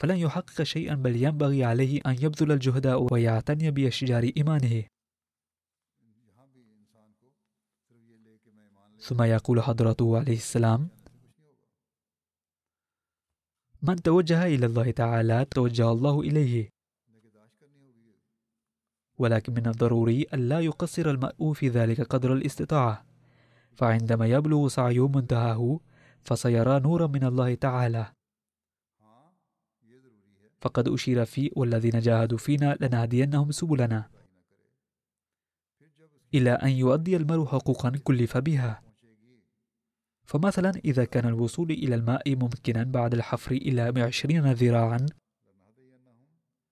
فلن 0.00 0.16
يحقق 0.16 0.62
شيئا 0.62 0.94
بل 0.94 1.16
ينبغي 1.16 1.64
عليه 1.64 2.00
أن 2.06 2.12
يبذل 2.12 2.52
الجهد 2.52 2.86
ويعتني 2.86 3.70
بأشجار 3.70 4.30
إيمانه. 4.36 4.84
ثم 9.04 9.22
يقول 9.22 9.62
حضرته 9.62 10.18
عليه 10.18 10.36
السلام 10.36 10.88
من 13.82 13.96
توجه 13.96 14.46
إلى 14.46 14.66
الله 14.66 14.90
تعالى 14.90 15.44
توجه 15.44 15.92
الله 15.92 16.20
إليه. 16.20 16.68
ولكن 19.18 19.54
من 19.54 19.66
الضروري 19.66 20.22
أن 20.22 20.48
لا 20.48 20.60
يقصر 20.60 21.10
المرء 21.10 21.52
في 21.52 21.68
ذلك 21.68 22.00
قدر 22.00 22.32
الاستطاعة. 22.32 23.04
فعندما 23.76 24.26
يبلغ 24.26 24.68
سعيه 24.68 25.08
منتهاه 25.08 25.80
فسيرى 26.22 26.80
نورا 26.80 27.06
من 27.06 27.24
الله 27.24 27.54
تعالى. 27.54 28.12
فقد 30.60 30.88
أشير 30.88 31.24
في 31.24 31.50
والذين 31.56 32.00
جاهدوا 32.00 32.38
فينا 32.38 32.76
لنهدينهم 32.80 33.50
سبلنا. 33.50 34.10
إلى 36.34 36.50
أن 36.50 36.68
يؤدي 36.68 37.16
المرء 37.16 37.46
حقوقا 37.46 37.90
كلف 38.04 38.38
بها. 38.38 38.83
فمثلا 40.24 40.72
إذا 40.84 41.04
كان 41.04 41.28
الوصول 41.28 41.70
إلى 41.70 41.94
الماء 41.94 42.36
ممكنا 42.36 42.82
بعد 42.82 43.14
الحفر 43.14 43.52
إلى 43.52 44.02
عشرين 44.02 44.52
ذراعا 44.52 45.06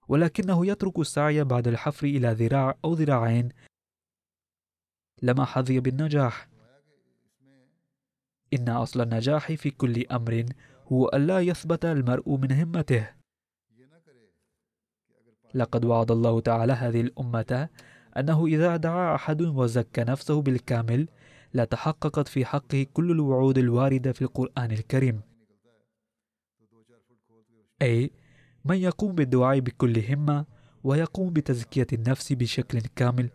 ولكنه 0.08 0.66
يترك 0.66 0.98
السعي 0.98 1.44
بعد 1.44 1.68
الحفر 1.68 2.06
إلى 2.06 2.28
ذراع 2.32 2.78
أو 2.84 2.94
ذراعين. 2.94 3.48
لما 5.22 5.44
حظي 5.44 5.80
بالنجاح. 5.80 6.48
إن 8.54 8.68
أصل 8.68 9.00
النجاح 9.00 9.52
في 9.52 9.70
كل 9.70 10.06
أمر 10.06 10.44
هو 10.92 11.08
ألا 11.08 11.40
يثبت 11.40 11.84
المرء 11.84 12.36
من 12.36 12.52
همته. 12.52 13.08
لقد 15.54 15.84
وعد 15.84 16.10
الله 16.10 16.40
تعالى 16.40 16.72
هذه 16.72 17.00
الأمة 17.00 17.68
أنه 18.16 18.46
إذا 18.46 18.76
دعا 18.76 19.14
أحد 19.14 19.42
وزكى 19.42 20.04
نفسه 20.04 20.42
بالكامل 20.42 21.08
لا 21.54 21.64
تحققت 21.64 22.28
في 22.28 22.44
حقه 22.44 22.86
كل 22.92 23.10
الوعود 23.10 23.58
الواردة 23.58 24.12
في 24.12 24.22
القرآن 24.22 24.70
الكريم. 24.72 25.22
أي 27.82 28.10
من 28.64 28.76
يقوم 28.76 29.14
بالدعاء 29.14 29.60
بكل 29.60 29.98
همة 29.98 30.46
ويقوم 30.84 31.32
بتزكية 31.32 31.86
النفس 31.92 32.32
بشكل 32.32 32.80
كامل 32.80 33.30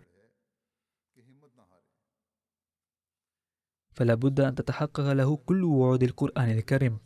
فلا 3.92 4.16
بد 4.16 4.40
أن 4.40 4.56
تتحقق 4.56 5.12
له 5.14 5.38
كل 5.38 5.64
وعود 5.64 6.04
القرآن 6.04 6.50
الكريم. 6.52 7.00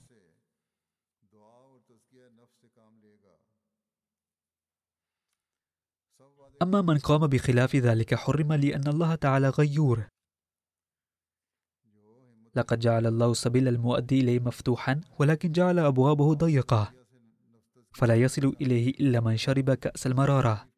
أما 6.61 6.81
من 6.81 6.97
قام 6.97 7.27
بخلاف 7.27 7.75
ذلك 7.75 8.15
حرم 8.15 8.53
لأن 8.53 8.87
الله 8.87 9.15
تعالى 9.15 9.49
غيور. 9.49 10.07
لقد 12.55 12.79
جعل 12.79 13.07
الله 13.07 13.33
سبيل 13.33 13.67
المؤدي 13.67 14.19
إليه 14.21 14.39
مفتوحا 14.39 15.01
ولكن 15.19 15.51
جعل 15.51 15.79
أبوابه 15.79 16.33
ضيقة. 16.33 16.93
فلا 17.91 18.15
يصل 18.15 18.55
إليه 18.61 18.89
إلا 18.89 19.19
من 19.19 19.37
شرب 19.37 19.73
كأس 19.73 20.07
المرارة. 20.07 20.69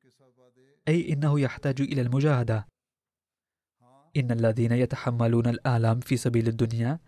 أي 0.88 1.14
إنه 1.14 1.40
يحتاج 1.40 1.82
إلى 1.82 2.02
المجاهدة. 2.02 2.68
إن 4.18 4.32
الذين 4.32 4.72
يتحملون 4.72 5.48
الآلام 5.48 6.00
في 6.00 6.18
سبيل 6.18 6.48
الدنيا 6.48 7.00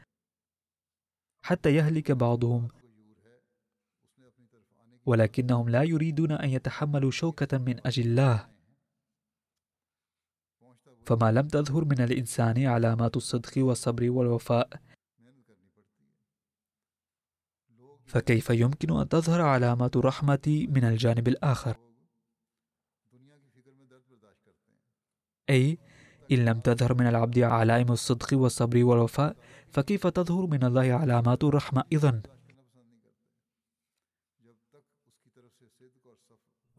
حتى 1.43 1.75
يهلك 1.75 2.11
بعضهم 2.11 2.67
ولكنهم 5.05 5.69
لا 5.69 5.83
يريدون 5.83 6.31
أن 6.31 6.49
يتحملوا 6.49 7.11
شوكة 7.11 7.57
من 7.57 7.87
أجل 7.87 8.05
الله. 8.05 8.54
فما 11.05 11.31
لم 11.31 11.47
تظهر 11.47 11.85
من 11.85 12.01
الإنسان 12.01 12.65
علامات 12.65 13.17
الصدق 13.17 13.51
والصبر 13.57 14.09
والوفاء 14.09 14.69
فكيف 18.05 18.49
يمكن 18.49 18.99
أن 18.99 19.09
تظهر 19.09 19.41
علامات 19.41 19.95
الرحمة 19.95 20.67
من 20.69 20.83
الجانب 20.83 21.27
الآخر؟ 21.27 21.77
أي 25.49 25.77
إن 26.31 26.45
لم 26.45 26.59
تظهر 26.59 26.93
من 26.93 27.07
العبد 27.07 27.39
علائم 27.39 27.91
الصدق 27.91 28.27
والصبر 28.33 28.83
والوفاء 28.83 29.35
فكيف 29.69 30.07
تظهر 30.07 30.47
من 30.47 30.63
الله 30.63 30.93
علامات 30.93 31.43
الرحمة 31.43 31.83
إذن؟ 31.93 32.21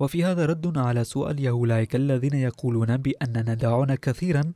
وفي 0.01 0.25
هذا 0.25 0.47
رد 0.47 0.79
على 0.79 1.05
سؤال 1.05 1.47
أولئك 1.47 1.97
الذين 1.97 2.35
يقولون 2.35 2.97
بأننا 2.97 3.55
دعونا 3.55 3.95
كثيرا. 3.95 4.53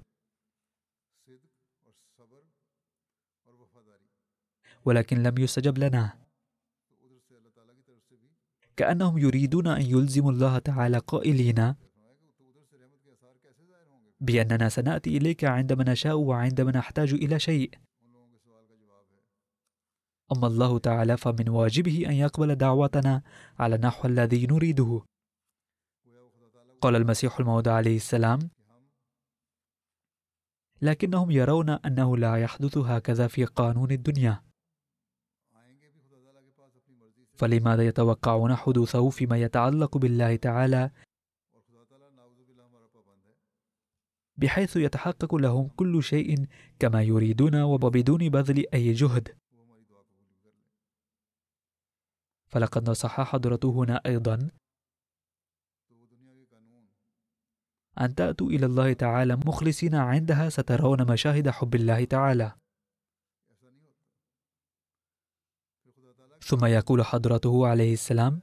ولكن 4.85 5.23
لم 5.23 5.39
يستجب 5.39 5.79
لنا. 5.79 6.19
كأنهم 8.77 9.19
يريدون 9.19 9.67
أن 9.67 9.83
يلزموا 9.83 10.33
الله 10.33 10.59
تعالى 10.59 10.99
قائلين 10.99 11.75
بأننا 14.21 14.69
سنأتي 14.69 15.17
إليك 15.17 15.45
عندما 15.45 15.85
نشاء 15.85 16.17
وعندما 16.17 16.71
نحتاج 16.73 17.15
إلى 17.15 17.39
شيء. 17.39 17.71
أما 20.33 20.47
الله 20.47 20.79
تعالى 20.79 21.17
فمن 21.17 21.49
واجبه 21.49 22.07
أن 22.07 22.13
يقبل 22.13 22.55
دعوتنا 22.55 23.23
على 23.59 23.75
النحو 23.75 24.09
الذي 24.09 24.47
نريده. 24.47 25.10
قال 26.81 26.97
المسيح 26.97 27.41
الموعود 27.41 27.69
عليه 27.69 27.97
السلام. 27.97 28.39
لكنهم 30.83 31.31
يرون 31.31 31.71
أنه 31.71 32.17
لا 32.17 32.37
يحدث 32.37 32.79
هكذا 32.79 33.27
في 33.27 33.45
قانون 33.45 33.91
الدنيا. 33.91 34.43
فلماذا 37.35 37.87
يتوقعون 37.87 38.55
حدوثه 38.57 39.11
فيما 39.11 39.37
يتعلق 39.37 39.99
بالله 39.99 40.37
تعالى؟ 40.37 40.91
بحيث 44.37 44.77
يتحقق 44.77 45.35
لهم 45.35 45.69
كل 45.69 46.03
شيء 46.03 46.47
كما 46.79 47.03
يريدون 47.03 47.63
وبدون 47.63 48.29
بذل 48.29 48.65
أي 48.75 48.93
جهد. 48.93 49.39
فلقد 52.49 52.91
نصح 52.91 53.21
حضرته 53.21 53.71
هنا 53.71 54.01
أيضا 54.07 54.51
أن 58.01 58.15
تأتوا 58.15 58.47
إلى 58.47 58.67
الله 58.67 58.93
تعالى 58.93 59.37
مخلصين 59.37 59.95
عندها 59.95 60.49
سترون 60.49 61.13
مشاهد 61.13 61.49
حب 61.51 61.75
الله 61.75 62.05
تعالى. 62.05 62.53
ثم 66.43 66.65
يقول 66.65 67.05
حضرته 67.05 67.67
عليه 67.67 67.93
السلام 67.93 68.41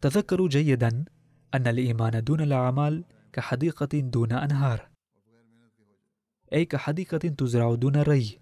تذكروا 0.00 0.48
جيدا 0.48 1.04
أن 1.54 1.66
الإيمان 1.66 2.24
دون 2.24 2.40
الأعمال 2.40 3.04
كحديقة 3.32 4.00
دون 4.00 4.32
أنهار. 4.32 4.90
أي 6.52 6.64
كحديقة 6.64 7.18
تزرع 7.18 7.74
دون 7.74 7.96
ري. 7.96 8.40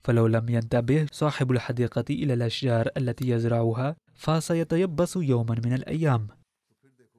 فلو 0.00 0.26
لم 0.26 0.48
ينتبه 0.48 1.06
صاحب 1.12 1.50
الحديقة 1.52 2.04
إلى 2.10 2.34
الأشجار 2.34 2.88
التي 2.96 3.28
يزرعها 3.28 3.96
فسيتيبس 4.14 5.16
يوما 5.16 5.54
من 5.64 5.72
الأيام. 5.72 6.37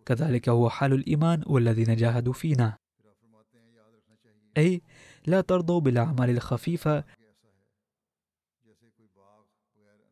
كذلك 0.10 0.49
هو 0.49 0.70
حال 0.70 0.93
الإيمان 0.93 1.43
والذين 1.47 1.95
جاهدوا 1.95 2.34
فينا. 2.34 2.78
أي 4.57 4.82
لا 5.28 5.41
ترضوا 5.41 5.82
بالأعمال 5.82 6.30
الخفيفة. 6.30 7.03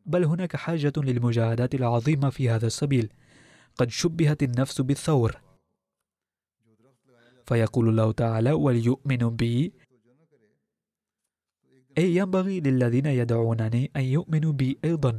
بل 0.06 0.24
هناك 0.24 0.56
حاجة 0.56 0.92
للمجاهدات 0.96 1.74
العظيمة 1.74 2.30
في 2.30 2.50
هذا 2.50 2.66
السبيل. 2.66 3.12
قد 3.76 3.90
شبهت 3.90 4.42
النفس 4.42 4.80
بالثور. 4.80 5.40
فيقول 7.46 7.88
الله 7.88 8.12
تعالى 8.12 8.52
وليؤمنوا 8.52 9.30
بي. 9.30 9.72
أي 11.98 12.16
ينبغي 12.16 12.60
للذين 12.60 13.06
يدعونني 13.06 13.90
أن 13.96 14.02
يؤمنوا 14.02 14.52
بي 14.52 14.78
أيضا. 14.84 15.18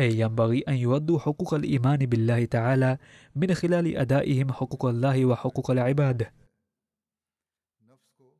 أي 0.00 0.20
ينبغي 0.20 0.60
أن 0.60 0.74
يودوا 0.74 1.18
حقوق 1.18 1.54
الإيمان 1.54 1.98
بالله 1.98 2.44
تعالى 2.44 2.98
من 3.36 3.54
خلال 3.54 3.96
أدائهم 3.96 4.52
حقوق 4.52 4.86
الله 4.86 5.26
وحقوق 5.26 5.70
العباد. 5.70 6.26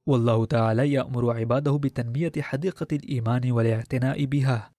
والله 0.07 0.45
تعالى 0.45 0.93
يأمر 0.93 1.37
عباده 1.37 1.73
بتنمية 1.73 2.33
حديقة 2.39 2.87
الإيمان 2.93 3.53
والاعتناء 3.53 4.25
بها. 4.25 4.71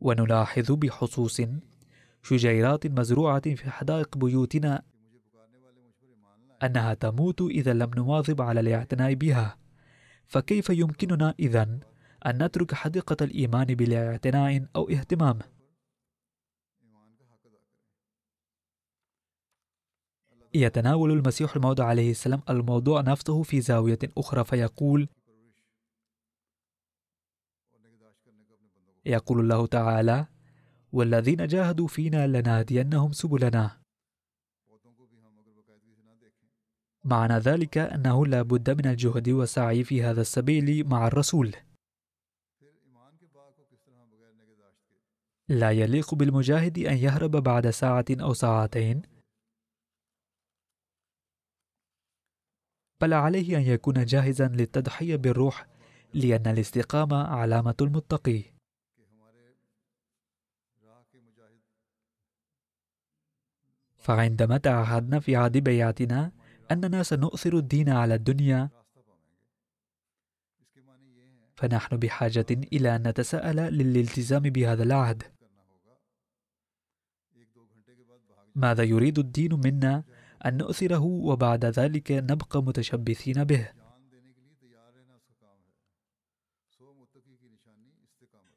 ونلاحظ 0.00 0.72
بحصوص 0.72 1.40
شجيرات 2.22 2.86
مزروعة 2.86 3.54
في 3.54 3.70
حدائق 3.70 4.18
بيوتنا 4.18 4.82
أنها 6.62 6.94
تموت 6.94 7.40
إذا 7.40 7.72
لم 7.72 7.90
نواظب 7.96 8.42
على 8.42 8.60
الاعتناء 8.60 9.14
بها. 9.14 9.56
فكيف 10.26 10.70
يمكننا 10.70 11.34
إذن 11.40 11.80
أن 12.26 12.44
نترك 12.44 12.74
حديقة 12.74 13.16
الإيمان 13.20 13.66
بلا 13.66 14.10
اعتناء 14.10 14.66
أو 14.76 14.88
اهتمام. 14.88 15.38
يتناول 20.54 21.10
المسيح 21.10 21.56
الموعود 21.56 21.80
عليه 21.80 22.10
السلام 22.10 22.42
الموضوع 22.50 23.00
نفسه 23.00 23.42
في 23.42 23.60
زاوية 23.60 23.98
أخرى 24.18 24.44
فيقول 24.44 25.08
يقول 29.06 29.40
الله 29.40 29.66
تعالى 29.66 30.26
والذين 30.92 31.46
جاهدوا 31.46 31.88
فينا 31.88 32.26
لنهدينهم 32.26 33.12
سبلنا. 33.12 33.80
معنى 37.04 37.34
ذلك 37.34 37.78
أنه 37.78 38.26
لا 38.26 38.42
بد 38.42 38.70
من 38.70 38.86
الجهد 38.86 39.28
والسعي 39.28 39.84
في 39.84 40.02
هذا 40.02 40.20
السبيل 40.20 40.88
مع 40.88 41.06
الرسول. 41.06 41.54
لا 45.50 45.70
يليق 45.70 46.14
بالمجاهد 46.14 46.78
أن 46.78 46.96
يهرب 46.96 47.30
بعد 47.30 47.70
ساعة 47.70 48.04
أو 48.10 48.34
ساعتين. 48.34 49.02
بل 53.00 53.14
عليه 53.14 53.56
أن 53.56 53.62
يكون 53.62 54.04
جاهزا 54.04 54.48
للتضحية 54.48 55.16
بالروح 55.16 55.66
لأن 56.14 56.46
الاستقامة 56.46 57.16
علامة 57.16 57.74
المتقي. 57.80 58.42
فعندما 63.96 64.58
تعهدنا 64.58 65.20
في 65.20 65.36
عهد 65.36 65.56
بيعتنا 65.58 66.32
أننا 66.70 67.02
سنؤثر 67.02 67.58
الدين 67.58 67.88
على 67.88 68.14
الدنيا 68.14 68.70
فنحن 71.54 71.96
بحاجة 71.96 72.46
إلى 72.50 72.96
أن 72.96 73.08
نتساءل 73.08 73.56
للالتزام 73.56 74.42
بهذا 74.42 74.82
العهد. 74.82 75.39
ماذا 78.54 78.82
يريد 78.82 79.18
الدين 79.18 79.54
منا 79.54 80.04
أن 80.46 80.56
نؤثره 80.56 81.04
وبعد 81.04 81.64
ذلك 81.64 82.12
نبقى 82.12 82.62
متشبثين 82.62 83.44
به. 83.44 83.68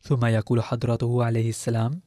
ثم 0.02 0.26
يقول 0.26 0.64
حضرته 0.64 1.24
عليه 1.24 1.50
السلام 1.50 2.02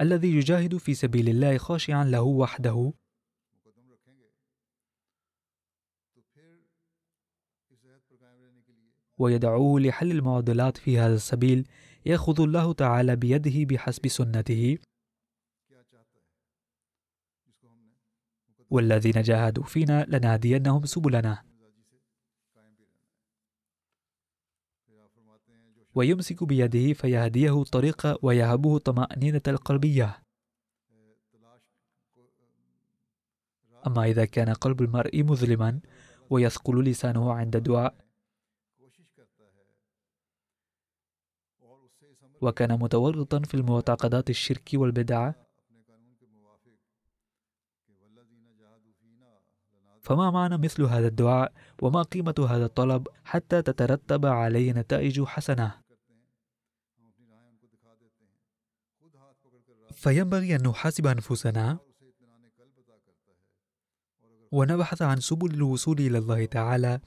الذي 0.00 0.36
يجاهد 0.36 0.76
في 0.76 0.94
سبيل 0.94 1.28
الله 1.28 1.58
خاشعا 1.58 2.04
له 2.04 2.22
وحده 2.22 2.92
ويدعوه 9.18 9.80
لحل 9.80 10.10
المعضلات 10.10 10.76
في 10.76 10.98
هذا 10.98 11.14
السبيل 11.14 11.68
يأخذ 12.06 12.40
الله 12.40 12.72
تعالى 12.72 13.16
بيده 13.16 13.64
بحسب 13.64 14.08
سنته. 14.08 14.78
والذين 18.70 19.22
جاهدوا 19.22 19.64
فينا 19.64 20.04
لنهدينهم 20.08 20.84
سبلنا. 20.84 21.44
ويمسك 25.94 26.44
بيده 26.44 26.92
فيهديه 26.92 27.62
الطريق 27.62 28.24
ويهبه 28.24 28.78
طمأنينة 28.78 29.42
القلبية. 29.48 30.22
أما 33.86 34.04
إذا 34.04 34.24
كان 34.24 34.52
قلب 34.52 34.82
المرء 34.82 35.22
مظلما 35.22 35.80
ويثقل 36.30 36.84
لسانه 36.84 37.32
عند 37.32 37.56
الدعاء 37.56 38.03
وكان 42.44 42.78
متورطا 42.78 43.38
في 43.40 43.54
المعتقدات 43.54 44.30
الشرك 44.30 44.70
والبدعة 44.74 45.34
فما 50.02 50.30
معنى 50.30 50.58
مثل 50.58 50.82
هذا 50.82 51.06
الدعاء؟ 51.06 51.52
وما 51.82 52.02
قيمة 52.02 52.34
هذا 52.48 52.64
الطلب 52.64 53.08
حتى 53.24 53.62
تترتب 53.62 54.26
عليه 54.26 54.72
نتائج 54.72 55.22
حسنة؟ 55.22 55.80
فينبغي 59.92 60.56
أن 60.56 60.68
نحاسب 60.68 61.06
أنفسنا 61.06 61.78
ونبحث 64.52 65.02
عن 65.02 65.20
سبل 65.20 65.54
الوصول 65.54 65.98
إلى 65.98 66.18
الله 66.18 66.44
تعالى 66.44 67.00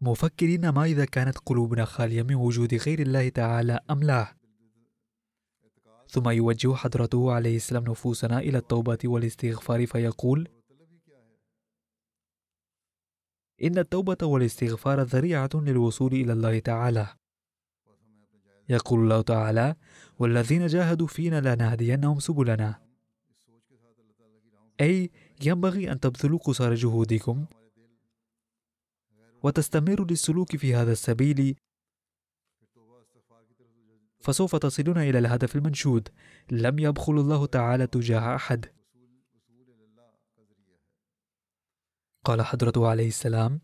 مفكرين 0.00 0.68
ما 0.68 0.84
إذا 0.84 1.04
كانت 1.04 1.38
قلوبنا 1.38 1.84
خالية 1.84 2.22
من 2.22 2.34
وجود 2.34 2.74
غير 2.74 2.98
الله 2.98 3.28
تعالى 3.28 3.80
أم 3.90 4.02
لا؟ 4.02 4.36
ثم 6.08 6.28
يوجه 6.28 6.74
حضرته 6.74 7.32
عليه 7.32 7.56
السلام 7.56 7.84
نفوسنا 7.84 8.38
إلى 8.38 8.58
التوبة 8.58 8.98
والاستغفار 9.04 9.86
فيقول 9.86 10.48
إن 13.62 13.78
التوبة 13.78 14.16
والاستغفار 14.22 15.02
ذريعة 15.02 15.50
للوصول 15.54 16.12
إلى 16.12 16.32
الله 16.32 16.58
تعالى. 16.58 17.06
يقول 18.68 19.00
الله 19.00 19.22
تعالى 19.22 19.74
والذين 20.18 20.66
جاهدوا 20.66 21.06
فينا 21.06 21.54
لنهدينهم 21.54 22.18
سبلنا. 22.20 22.82
أي 24.80 25.10
ينبغي 25.42 25.92
أن 25.92 26.00
تبذلوا 26.00 26.38
قصار 26.38 26.74
جهودكم 26.74 27.46
وتستمروا 29.42 30.06
للسلوك 30.06 30.56
في 30.56 30.74
هذا 30.74 30.92
السبيل. 30.92 31.56
فسوف 34.20 34.56
تصلون 34.56 34.98
إلى 34.98 35.18
الهدف 35.18 35.56
المنشود. 35.56 36.08
لم 36.50 36.78
يبخل 36.78 37.12
الله 37.12 37.46
تعالى 37.46 37.86
تجاه 37.86 38.36
أحد. 38.36 38.66
قال 42.24 42.42
حضرته 42.42 42.88
عليه 42.88 43.08
السلام 43.08 43.60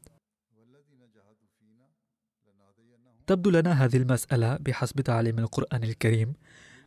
تبدو 3.27 3.51
لنا 3.51 3.85
هذه 3.85 3.97
المسألة 3.97 4.57
بحسب 4.57 5.01
تعليم 5.01 5.39
القرآن 5.39 5.85
الكريم 5.85 6.35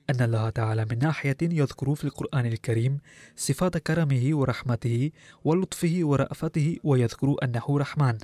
أن 0.09 0.21
الله 0.21 0.49
تعالى 0.49 0.85
من 0.85 0.99
ناحية 0.99 1.37
يذكر 1.41 1.95
في 1.95 2.03
القرآن 2.03 2.45
الكريم 2.45 2.99
صفات 3.35 3.77
كرمه 3.77 4.29
ورحمته 4.33 5.11
ولطفه 5.43 5.99
ورأفته 6.01 6.77
ويذكر 6.83 7.35
أنه 7.43 7.77
رحمن. 7.77 8.17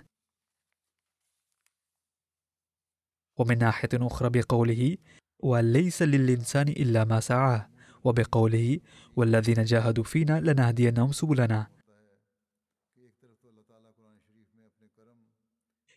ومن 3.38 3.58
ناحية 3.58 3.90
أخرى 3.94 4.30
بقوله 4.30 4.98
وليس 5.40 6.02
للإنسان 6.02 6.68
إلا 6.68 7.04
ما 7.04 7.20
سعى 7.20 7.62
وبقوله 8.04 8.80
والذين 9.16 9.64
جاهدوا 9.64 10.04
فينا 10.04 10.40
لنهدينهم 10.40 11.12
سبلنا 11.12 11.68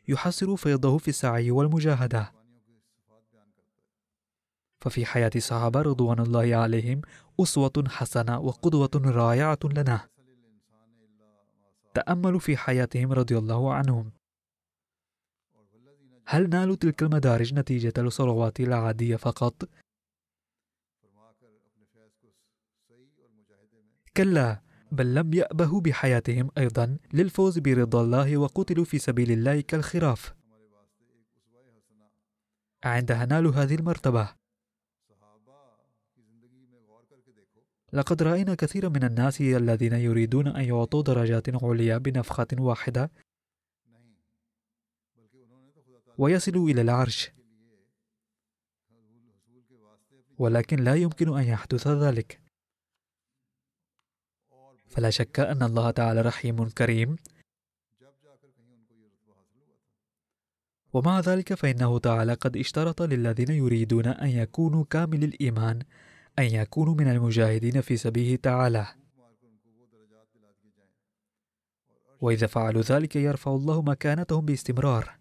يحصر 0.08 0.56
فيضه 0.56 0.98
في 0.98 1.08
السعي 1.08 1.50
والمجاهدة. 1.50 2.32
ففي 4.80 5.06
حياة 5.06 5.30
الصحابة 5.36 5.82
رضوان 5.82 6.18
الله 6.18 6.56
عليهم 6.56 7.00
أسوة 7.40 7.84
حسنة 7.88 8.38
وقدوة 8.38 8.90
رائعة 8.96 9.58
لنا. 9.64 10.08
تأملوا 11.94 12.40
في 12.40 12.56
حياتهم 12.56 13.12
رضي 13.12 13.38
الله 13.38 13.74
عنهم. 13.74 14.17
هل 16.30 16.48
نالوا 16.48 16.76
تلك 16.76 17.02
المدارج 17.02 17.54
نتيجة 17.54 17.92
الصلوات 17.98 18.60
العادية 18.60 19.16
فقط؟ 19.16 19.68
كلا 24.16 24.62
بل 24.92 25.14
لم 25.14 25.34
يأبهوا 25.34 25.80
بحياتهم 25.80 26.50
أيضا 26.58 26.98
للفوز 27.12 27.58
برضا 27.58 28.02
الله 28.02 28.36
وقتلوا 28.36 28.84
في 28.84 28.98
سبيل 28.98 29.30
الله 29.30 29.60
كالخراف. 29.60 30.34
عندها 32.84 33.26
نالوا 33.26 33.52
هذه 33.52 33.74
المرتبة. 33.74 34.34
لقد 37.92 38.22
رأينا 38.22 38.54
كثيرا 38.54 38.88
من 38.88 39.04
الناس 39.04 39.40
الذين 39.40 39.92
يريدون 39.92 40.46
أن 40.48 40.64
يعطوا 40.64 41.02
درجات 41.02 41.64
عليا 41.64 41.98
بنفخة 41.98 42.46
واحدة. 42.58 43.10
ويصلوا 46.18 46.68
إلى 46.68 46.80
العرش. 46.80 47.30
ولكن 50.38 50.76
لا 50.84 50.94
يمكن 50.94 51.38
أن 51.38 51.44
يحدث 51.44 51.86
ذلك. 51.86 52.40
فلا 54.86 55.10
شك 55.10 55.40
أن 55.40 55.62
الله 55.62 55.90
تعالى 55.90 56.20
رحيم 56.20 56.68
كريم. 56.68 57.16
ومع 60.92 61.20
ذلك 61.20 61.54
فإنه 61.54 61.98
تعالى 61.98 62.34
قد 62.34 62.56
اشترط 62.56 63.02
للذين 63.02 63.50
يريدون 63.50 64.06
أن 64.06 64.28
يكونوا 64.28 64.84
كامل 64.90 65.24
الإيمان 65.24 65.82
أن 66.38 66.44
يكونوا 66.44 66.94
من 66.94 67.08
المجاهدين 67.08 67.80
في 67.80 67.96
سبيله 67.96 68.36
تعالى. 68.36 68.86
وإذا 72.20 72.46
فعلوا 72.46 72.82
ذلك 72.82 73.16
يرفع 73.16 73.50
الله 73.50 73.82
مكانتهم 73.82 74.46
باستمرار. 74.46 75.17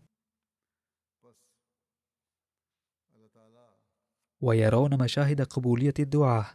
ويرون 4.41 5.03
مشاهد 5.03 5.41
قبولية 5.41 5.93
الدعاء. 5.99 6.45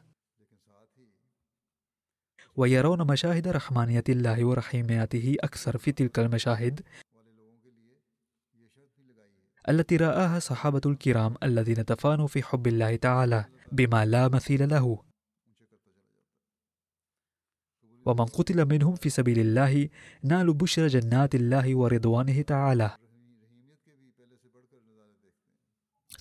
ويرون 2.57 3.07
مشاهد 3.07 3.49
رحمانية 3.49 4.05
الله 4.09 4.45
ورحيميته 4.45 5.37
أكثر 5.41 5.79
في 5.79 5.93
تلك 5.93 6.19
المشاهد 6.19 6.81
التي 9.69 9.97
رآها 9.97 10.39
صحابة 10.39 10.81
الكرام 10.87 11.35
الذين 11.43 11.85
تفانوا 11.85 12.27
في 12.27 12.43
حب 12.43 12.67
الله 12.67 12.97
تعالى 12.97 13.45
بما 13.73 14.05
لا 14.05 14.29
مثيل 14.29 14.69
له. 14.69 15.03
ومن 18.07 18.25
قتل 18.25 18.65
منهم 18.65 18.95
في 18.95 19.11
سبيل 19.11 19.39
الله 19.39 19.89
نالوا 20.23 20.55
بشر 20.55 20.87
جنات 20.87 21.35
الله 21.35 21.77
ورضوانه 21.77 22.43
تعالى. 22.43 22.97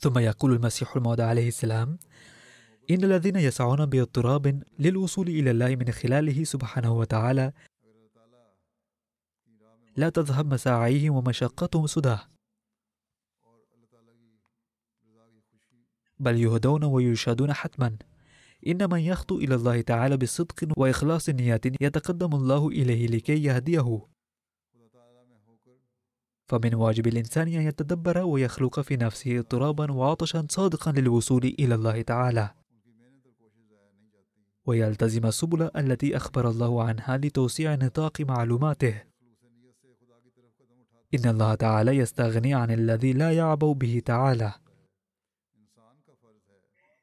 ثم 0.02 0.20
يقول 0.20 0.54
المسيح 0.54 0.96
الموعود 0.96 1.22
عليه 1.22 1.48
السلام 1.48 2.00
إن 2.92 3.04
الذين 3.04 3.36
يسعون 3.36 3.86
باضطراب 3.86 4.64
للوصول 4.80 5.28
إلى 5.28 5.52
الله 5.52 5.76
من 5.76 5.92
خلاله 5.92 6.44
سبحانه 6.44 6.94
وتعالى 6.94 7.54
لا 9.98 10.10
تذهب 10.10 10.54
مساعيهم 10.54 11.16
ومشقتهم 11.16 11.88
سدى 11.88 12.18
بل 16.20 16.40
يهدون 16.40 16.84
ويشهدون 16.84 17.54
حتما. 17.54 17.98
إن 18.68 18.90
من 18.90 19.00
يخطو 19.00 19.38
إلى 19.38 19.56
الله 19.56 19.82
تعالى 19.82 20.18
بصدق 20.18 20.68
وإخلاص 20.78 21.30
نيات 21.30 21.66
يتقدم 21.82 22.36
الله 22.36 22.68
إليه 22.68 23.08
لكي 23.08 23.44
يهديه. 23.44 24.02
فمن 26.52 26.76
واجب 26.76 27.08
الإنسان 27.08 27.48
أن 27.48 27.62
يتدبر 27.62 28.18
ويخلق 28.18 28.80
في 28.80 28.98
نفسه 28.98 29.40
اضطرابا 29.40 29.92
وعطشا 29.92 30.48
صادقا 30.50 30.92
للوصول 30.92 31.44
إلى 31.44 31.76
الله 31.76 32.02
تعالى. 32.02 32.50
ويلتزم 34.66 35.26
السبل 35.26 35.70
التي 35.78 36.18
أخبر 36.18 36.50
الله 36.50 36.84
عنها 36.84 37.18
لتوسيع 37.18 37.76
نطاق 37.76 38.22
معلوماته. 38.22 39.02
إن 41.16 41.30
الله 41.30 41.56
تعالى 41.56 41.92
يستغني 41.98 42.54
عن 42.54 42.72
الذي 42.72 43.14
لا 43.14 43.32
يعبأ 43.32 43.72
به 43.74 44.02
تعالى. 44.06 44.54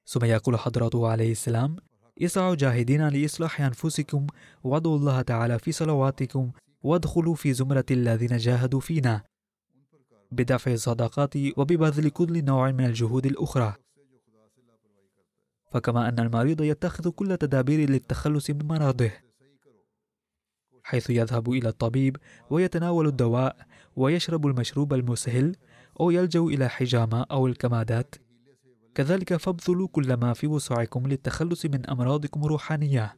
ثم 0.06 0.24
يقول 0.24 0.58
حضرته 0.58 1.08
عليه 1.08 1.32
السلام 1.32 1.76
اسعوا 2.22 2.54
جاهدين 2.54 3.08
لإصلاح 3.08 3.60
أنفسكم 3.60 4.26
وادعوا 4.64 4.96
الله 4.96 5.22
تعالى 5.22 5.58
في 5.58 5.72
صلواتكم 5.72 6.50
وادخلوا 6.82 7.34
في 7.34 7.52
زمرة 7.52 7.86
الذين 7.90 8.36
جاهدوا 8.36 8.80
فينا. 8.80 9.27
بدفع 10.30 10.72
الصدقات 10.72 11.34
وببذل 11.56 12.10
كل 12.10 12.44
نوع 12.44 12.70
من 12.70 12.84
الجهود 12.84 13.26
الأخرى. 13.26 13.74
فكما 15.72 16.08
أن 16.08 16.18
المريض 16.18 16.60
يتخذ 16.60 17.10
كل 17.10 17.36
تدابير 17.36 17.90
للتخلص 17.90 18.50
من 18.50 18.66
مرضه 18.66 19.10
حيث 20.82 21.10
يذهب 21.10 21.50
إلى 21.50 21.68
الطبيب 21.68 22.16
ويتناول 22.50 23.06
الدواء 23.06 23.56
ويشرب 23.96 24.46
المشروب 24.46 24.94
المسهل 24.94 25.56
أو 26.00 26.10
يلجأ 26.10 26.40
إلى 26.40 26.68
حجامة 26.68 27.26
أو 27.30 27.46
الكمادات. 27.46 28.14
كذلك 28.94 29.36
فابذلوا 29.36 29.88
كل 29.88 30.14
ما 30.14 30.32
في 30.32 30.46
وسعكم 30.46 31.06
للتخلص 31.06 31.66
من 31.66 31.86
أمراضكم 31.86 32.44
الروحانية 32.44 33.16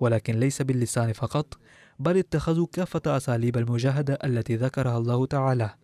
ولكن 0.00 0.34
ليس 0.34 0.62
باللسان 0.62 1.12
فقط 1.12 1.58
بل 1.98 2.16
اتخذوا 2.16 2.66
كافة 2.72 3.16
أساليب 3.16 3.56
المجاهدة 3.56 4.18
التي 4.24 4.56
ذكرها 4.56 4.98
الله 4.98 5.26
تعالى. 5.26 5.74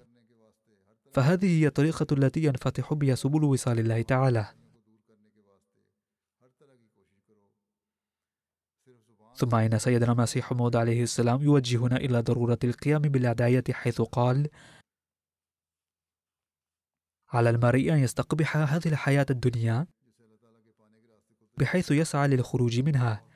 فهذه 1.13 1.61
هي 1.61 1.67
الطريقة 1.67 2.07
التي 2.13 2.45
ينفتح 2.45 2.95
بها 2.95 3.15
سبل 3.15 3.45
وصال 3.45 3.79
الله 3.79 4.03
تعالى. 4.03 4.47
ثم 9.37 9.55
إن 9.55 9.79
سيدنا 9.79 10.13
المسيح 10.13 10.53
موعود 10.53 10.77
عليه 10.77 11.03
السلام 11.03 11.43
يوجهنا 11.43 11.97
إلى 11.97 12.21
ضرورة 12.21 12.59
القيام 12.65 13.03
بالعداية 13.03 13.65
حيث 13.71 14.01
قال 14.01 14.49
على 17.33 17.51
المرء 17.51 17.93
أن 17.93 17.99
يستقبح 17.99 18.57
هذه 18.57 18.89
الحياة 18.89 19.27
الدنيا 19.31 19.87
بحيث 21.59 21.91
يسعى 21.91 22.29
للخروج 22.29 22.81
منها. 22.81 23.34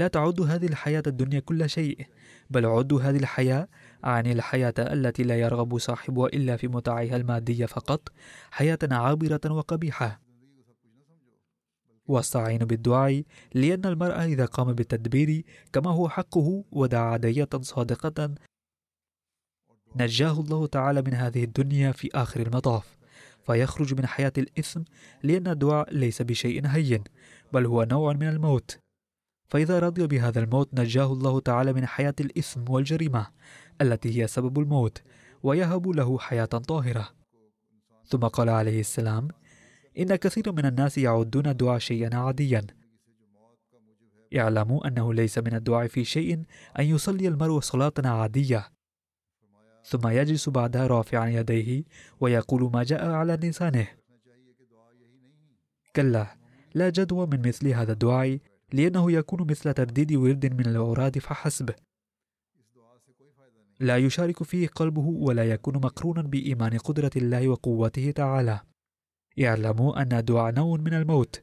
لا 0.00 0.08
تعد 0.08 0.40
هذه 0.40 0.66
الحياة 0.66 1.02
الدنيا 1.06 1.40
كل 1.40 1.70
شيء 1.70 2.06
بل 2.50 2.66
عد 2.66 2.92
هذه 2.92 3.16
الحياة 3.16 3.68
عن 4.04 4.26
الحياة 4.26 4.74
التي 4.78 5.22
لا 5.22 5.36
يرغب 5.36 5.78
صاحبها 5.78 6.26
إلا 6.26 6.56
في 6.56 6.68
متاعها 6.68 7.16
المادية 7.16 7.66
فقط 7.66 8.08
حياة 8.50 8.78
عابرة 8.82 9.40
وقبيحة. 9.44 10.20
واستعين 12.06 12.58
بالدعاء 12.58 13.22
لأن 13.54 13.84
المرء 13.84 14.24
إذا 14.24 14.44
قام 14.44 14.72
بالتدبير 14.72 15.44
كما 15.72 15.90
هو 15.90 16.08
حقه 16.08 16.64
ودعا 16.72 17.16
دية 17.16 17.48
صادقة. 17.60 18.34
نجاه 19.96 20.40
الله 20.40 20.66
تعالى 20.66 21.02
من 21.02 21.14
هذه 21.14 21.44
الدنيا 21.44 21.92
في 21.92 22.08
آخر 22.14 22.40
المطاف 22.40 22.98
فيخرج 23.46 23.94
من 23.94 24.06
حياة 24.06 24.32
الإثم 24.38 24.82
لأن 25.22 25.46
الدعاء 25.46 25.94
ليس 25.94 26.22
بشيء 26.22 26.66
هين 26.66 27.04
بل 27.52 27.66
هو 27.66 27.82
نوع 27.82 28.12
من 28.12 28.28
الموت. 28.28 28.79
فإذا 29.50 29.78
رضي 29.78 30.06
بهذا 30.06 30.40
الموت 30.40 30.68
نجاه 30.74 31.12
الله 31.12 31.40
تعالى 31.40 31.72
من 31.72 31.86
حياة 31.86 32.14
الإثم 32.20 32.70
والجريمة 32.70 33.26
التي 33.80 34.22
هي 34.22 34.26
سبب 34.26 34.58
الموت 34.58 35.02
ويهب 35.42 35.88
له 35.88 36.18
حياة 36.18 36.44
طاهرة. 36.44 37.08
ثم 38.06 38.18
قال 38.18 38.48
عليه 38.48 38.80
السلام 38.80 39.28
إن 39.98 40.16
كثير 40.16 40.52
من 40.52 40.66
الناس 40.66 40.98
يعدون 40.98 41.46
الدعاء 41.46 41.78
شيئا 41.78 42.16
عاديا. 42.16 42.66
اعلموا 44.36 44.88
أنه 44.88 45.14
ليس 45.14 45.38
من 45.38 45.54
الدعاء 45.54 45.86
في 45.86 46.04
شيء 46.04 46.42
أن 46.78 46.84
يصلي 46.84 47.28
المرء 47.28 47.60
صلاة 47.60 47.92
عادية. 48.04 48.68
ثم 49.84 50.08
يجلس 50.08 50.48
بعدها 50.48 50.86
رافعا 50.86 51.28
يديه 51.28 51.84
ويقول 52.20 52.70
ما 52.74 52.82
جاء 52.82 53.10
على 53.10 53.34
لسانه. 53.36 53.88
كلا 55.96 56.36
لا 56.74 56.90
جدوى 56.90 57.26
من 57.26 57.48
مثل 57.48 57.68
هذا 57.68 57.92
الدعاء 57.92 58.38
لأنه 58.72 59.12
يكون 59.12 59.46
مثل 59.50 59.72
ترديد 59.74 60.12
ورد 60.12 60.54
من 60.54 60.66
الأوراد 60.66 61.18
فحسب. 61.18 61.70
لا 63.80 63.96
يشارك 63.96 64.42
فيه 64.42 64.68
قلبه 64.68 65.06
ولا 65.06 65.44
يكون 65.44 65.76
مقرونا 65.76 66.22
بإيمان 66.22 66.78
قدرة 66.78 67.10
الله 67.16 67.48
وقوته 67.48 68.10
تعالى. 68.10 68.60
اعلموا 69.42 70.02
أن 70.02 70.12
الدعاء 70.12 70.54
نوع 70.54 70.76
من 70.76 70.94
الموت. 70.94 71.42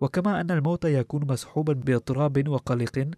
وكما 0.00 0.40
أن 0.40 0.50
الموت 0.50 0.84
يكون 0.84 1.24
مصحوبا 1.26 1.72
باضطراب 1.72 2.48
وقلق. 2.48 3.10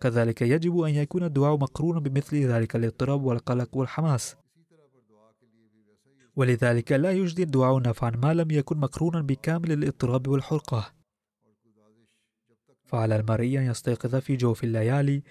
كذلك 0.00 0.42
يجب 0.42 0.80
أن 0.80 0.94
يكون 0.94 1.22
الدعاء 1.22 1.56
مقرونا 1.56 2.00
بمثل 2.00 2.36
ذلك 2.36 2.76
الاضطراب 2.76 3.24
والقلق 3.24 3.76
والحماس. 3.76 4.36
ولذلك 6.36 6.92
لا 6.92 7.12
يجدي 7.12 7.42
الدعاء 7.42 7.82
نفعا 7.82 8.10
ما 8.10 8.34
لم 8.34 8.50
يكن 8.50 8.76
مقرونا 8.78 9.20
بكامل 9.22 9.72
الاضطراب 9.72 10.28
والحرقة. 10.28 10.92
فعلى 12.84 13.16
المرء 13.16 13.58
أن 13.58 13.62
يستيقظ 13.62 14.16
في 14.16 14.36
جوف 14.36 14.64
الليالي 14.64 15.22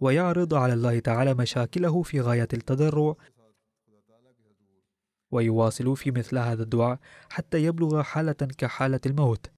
ويعرض 0.00 0.54
على 0.54 0.72
الله 0.72 0.98
تعالى 0.98 1.34
مشاكله 1.34 2.02
في 2.02 2.20
غاية 2.20 2.48
التضرع 2.52 3.14
ويواصل 5.30 5.96
في 5.96 6.10
مثل 6.10 6.38
هذا 6.38 6.62
الدعاء 6.62 6.98
حتى 7.30 7.64
يبلغ 7.64 8.02
حالة 8.02 8.32
كحالة 8.32 9.00
الموت. 9.06 9.50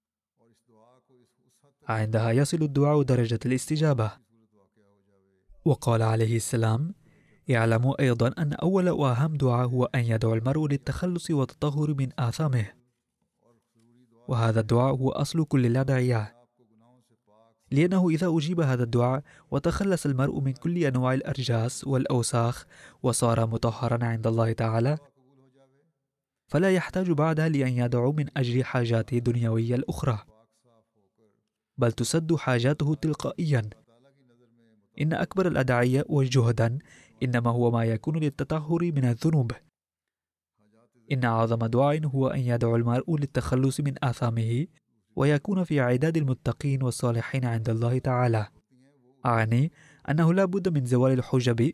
عندها 1.88 2.30
يصل 2.30 2.62
الدعاء 2.62 3.02
درجة 3.02 3.38
الاستجابة. 3.46 4.12
وقال 5.64 6.02
عليه 6.02 6.36
السلام 6.36 6.94
اعلموا 7.51 8.03
أيضا 8.03 8.34
أن 8.38 8.53
أول 8.53 8.90
وأهم 8.90 9.36
دعاء 9.36 9.68
هو 9.68 9.84
أن 9.84 10.01
يدعو 10.01 10.34
المرء 10.34 10.68
للتخلص 10.68 11.30
والتطهر 11.30 11.95
من 11.95 12.09
آثامه. 12.18 12.66
وهذا 14.28 14.61
الدعاء 14.61 14.95
هو 14.95 15.11
أصل 15.11 15.45
كل 15.45 15.66
الأدعية. 15.66 16.34
لأنه 17.70 18.09
إذا 18.09 18.28
أجيب 18.28 18.61
هذا 18.61 18.82
الدعاء 18.82 19.22
وتخلص 19.51 20.07
المرء 20.07 20.40
من 20.40 20.53
كل 20.53 20.84
أنواع 20.84 21.14
الأرجاس 21.14 21.86
والأوساخ 21.86 22.66
وصار 23.03 23.47
مطهرا 23.47 24.05
عند 24.05 24.26
الله 24.26 24.53
تعالى 24.53 24.99
فلا 26.49 26.70
يحتاج 26.70 27.11
بعدها 27.11 27.49
لأن 27.49 27.68
يدعو 27.68 28.12
من 28.12 28.26
أجل 28.36 28.64
حاجاته 28.64 29.18
الدنيوية 29.18 29.74
الأخرى. 29.74 30.18
بل 31.78 31.92
تسد 31.92 32.34
حاجاته 32.34 32.95
تلقائيا. 32.95 33.70
إن 35.01 35.12
أكبر 35.12 35.49
الأدعية 35.49 36.05
وجهدا 36.09 36.78
إنما 37.22 37.50
هو 37.50 37.70
ما 37.70 37.84
يكون 37.84 38.18
للتطهر 38.18 38.82
من 38.82 39.04
الذنوب. 39.04 39.52
إن 41.12 41.24
أعظم 41.24 41.66
دعاء 41.66 42.06
هو 42.06 42.28
أن 42.28 42.40
يدعو 42.40 42.76
المرء 42.76 43.16
للتخلص 43.16 43.80
من 43.80 43.94
آثامه 44.04 44.66
ويكون 45.16 45.64
في 45.64 45.80
عداد 45.80 46.16
المتقين 46.16 46.82
والصالحين 46.82 47.44
عند 47.44 47.68
الله 47.68 47.98
تعالى. 47.98 48.48
أعني 49.26 49.72
أنه 50.10 50.34
لا 50.34 50.44
بد 50.44 50.68
من 50.68 50.84
زوال 50.84 51.12
الحجب 51.12 51.72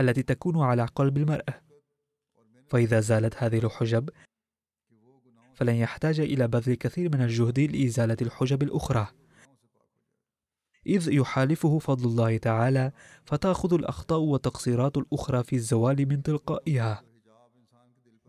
التي 0.00 0.22
تكون 0.22 0.60
على 0.62 0.84
قلب 0.84 1.16
المرء. 1.16 1.44
فإذا 2.68 3.00
زالت 3.00 3.34
هذه 3.36 3.58
الحجب 3.58 4.10
فلن 5.54 5.74
يحتاج 5.74 6.20
إلى 6.20 6.48
بذل 6.48 6.74
كثير 6.74 7.16
من 7.16 7.22
الجهد 7.22 7.60
لإزالة 7.60 8.16
الحجب 8.22 8.62
الأخرى. 8.62 9.08
إذ 10.88 11.12
يحالفه 11.12 11.78
فضل 11.78 12.08
الله 12.08 12.36
تعالى 12.36 12.92
فتأخذ 13.24 13.74
الأخطاء 13.74 14.20
والتقصيرات 14.20 14.96
الأخرى 14.96 15.42
في 15.42 15.56
الزوال 15.56 16.08
من 16.08 16.22
تلقائها. 16.22 17.02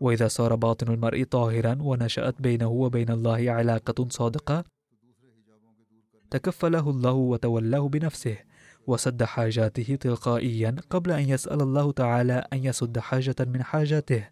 وإذا 0.00 0.28
صار 0.28 0.54
باطن 0.54 0.92
المرء 0.92 1.24
طاهرا 1.24 1.78
ونشأت 1.80 2.42
بينه 2.42 2.68
وبين 2.68 3.10
الله 3.10 3.50
علاقة 3.50 4.08
صادقة 4.08 4.64
تكفله 6.30 6.90
الله 6.90 7.12
وتولاه 7.12 7.88
بنفسه 7.88 8.36
وسد 8.86 9.22
حاجاته 9.22 9.98
تلقائيا 10.00 10.76
قبل 10.90 11.10
أن 11.10 11.28
يسأل 11.28 11.62
الله 11.62 11.92
تعالى 11.92 12.44
أن 12.52 12.64
يسد 12.64 12.98
حاجة 12.98 13.36
من 13.40 13.62
حاجاته. 13.62 14.28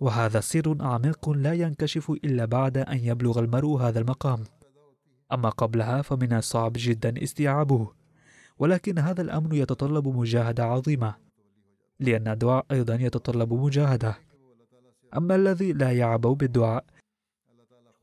وهذا 0.00 0.40
سر 0.40 0.76
عميق 0.80 1.30
لا 1.30 1.52
ينكشف 1.52 2.10
إلا 2.10 2.44
بعد 2.44 2.78
أن 2.78 2.98
يبلغ 2.98 3.38
المرء 3.38 3.76
هذا 3.76 4.00
المقام. 4.00 4.44
أما 5.32 5.48
قبلها 5.48 6.02
فمن 6.02 6.32
الصعب 6.32 6.72
جدا 6.76 7.22
استيعابه 7.22 7.92
ولكن 8.58 8.98
هذا 8.98 9.22
الأمر 9.22 9.54
يتطلب 9.54 10.08
مجاهدة 10.08 10.64
عظيمة 10.64 11.26
لأن 12.00 12.28
الدعاء 12.28 12.66
أيضا 12.70 12.94
يتطلب 12.94 13.52
مجاهدة. 13.52 14.18
أما 15.16 15.34
الذي 15.34 15.72
لا 15.72 15.92
يعبو 15.92 16.34
بالدعاء 16.34 16.84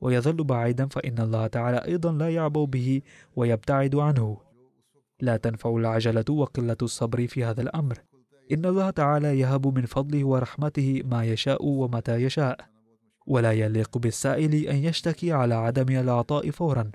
ويظل 0.01 0.43
بعيدا 0.43 0.87
فإن 0.87 1.19
الله 1.19 1.47
تعالى 1.47 1.77
أيضا 1.77 2.11
لا 2.11 2.29
يعبو 2.29 2.65
به 2.65 3.01
ويبتعد 3.35 3.95
عنه. 3.95 4.37
لا 5.21 5.37
تنفع 5.37 5.69
العجلة 5.69 6.25
وقلة 6.29 6.77
الصبر 6.81 7.27
في 7.27 7.43
هذا 7.43 7.61
الأمر. 7.61 7.97
إن 8.51 8.65
الله 8.65 8.89
تعالى 8.89 9.39
يهب 9.39 9.77
من 9.77 9.85
فضله 9.85 10.23
ورحمته 10.23 11.01
ما 11.05 11.25
يشاء 11.25 11.65
ومتى 11.65 12.15
يشاء 12.15 12.59
ولا 13.27 13.51
يليق 13.51 13.97
بالسائل 13.97 14.53
أن 14.55 14.75
يشتكي 14.75 15.31
على 15.31 15.53
عدم 15.53 15.89
العطاء 15.89 16.51
فورا. 16.51 16.91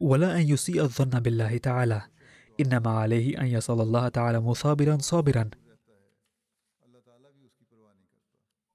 ولا 0.00 0.36
أن 0.36 0.48
يسيء 0.48 0.82
الظن 0.82 1.20
بالله 1.20 1.56
تعالى. 1.56 2.02
إنما 2.60 2.90
عليه 2.90 3.40
أن 3.40 3.46
يصل 3.46 3.80
الله 3.80 4.08
تعالى 4.08 4.40
مثابرا 4.40 4.98
صابرا. 4.98 5.50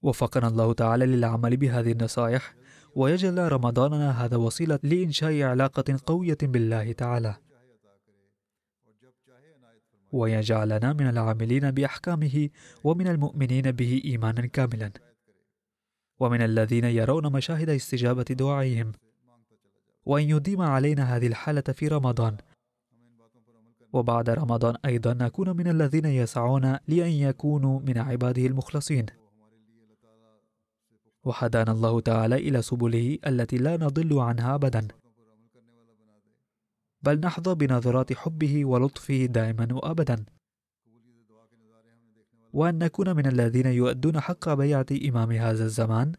وفقنا 0.02 0.48
الله 0.48 0.74
تعالى 0.74 1.06
للعمل 1.06 1.58
بهذه 1.58 1.92
النصائح 1.92 2.56
ويجعل 2.96 3.52
رمضاننا 3.52 4.26
هذا 4.26 4.38
وسيلة 4.38 4.80
لإنشاء 4.84 5.42
علاقة 5.42 6.00
قوية 6.06 6.38
بالله 6.42 6.92
تعالى. 6.92 7.36
ويجعلنا 10.12 10.94
من 10.94 11.10
العاملين 11.10 11.72
بأحكامه 11.72 12.50
ومن 12.84 13.08
المؤمنين 13.08 13.72
به 13.72 14.02
إيمانا 14.06 14.48
كاملا. 14.48 14.92
ومن 16.20 16.42
الذين 16.42 16.84
يرون 16.84 17.32
مشاهد 17.32 17.70
استجابة 17.70 18.24
دعائهم. 18.24 18.92
وأن 20.10 20.30
يديم 20.30 20.62
علينا 20.62 21.04
هذه 21.16 21.28
الحالة 21.28 21.62
في 21.62 21.88
رمضان. 21.88 22.38
وبعد 23.94 24.30
رمضان 24.30 24.76
أيضا 24.86 25.14
نكون 25.14 25.58
من 25.58 25.68
الذين 25.68 26.06
يسعون 26.06 26.78
لأن 26.88 27.12
يكونوا 27.12 27.80
من 27.80 27.98
عباده 27.98 28.46
المخلصين. 28.46 29.06
وهدانا 31.24 31.72
الله 31.72 32.00
تعالى 32.00 32.36
إلى 32.36 32.62
سبله 32.62 33.18
التي 33.28 33.58
لا 33.58 33.78
نضل 33.78 34.20
عنها 34.20 34.56
أبدا. 34.56 34.88
بل 37.02 37.20
نحظى 37.20 37.56
بنظرات 37.56 38.14
حبه 38.14 38.66
ولطفه 38.66 39.26
دائما 39.26 39.68
وأبدا. 39.72 40.26
وأن 42.54 42.78
نكون 42.80 43.16
من 43.16 43.26
الذين 43.26 43.66
يؤدون 43.66 44.20
حق 44.20 44.54
بيعة 44.54 44.86
إمام 45.10 45.32
هذا 45.32 45.64
الزمان. 45.64 46.12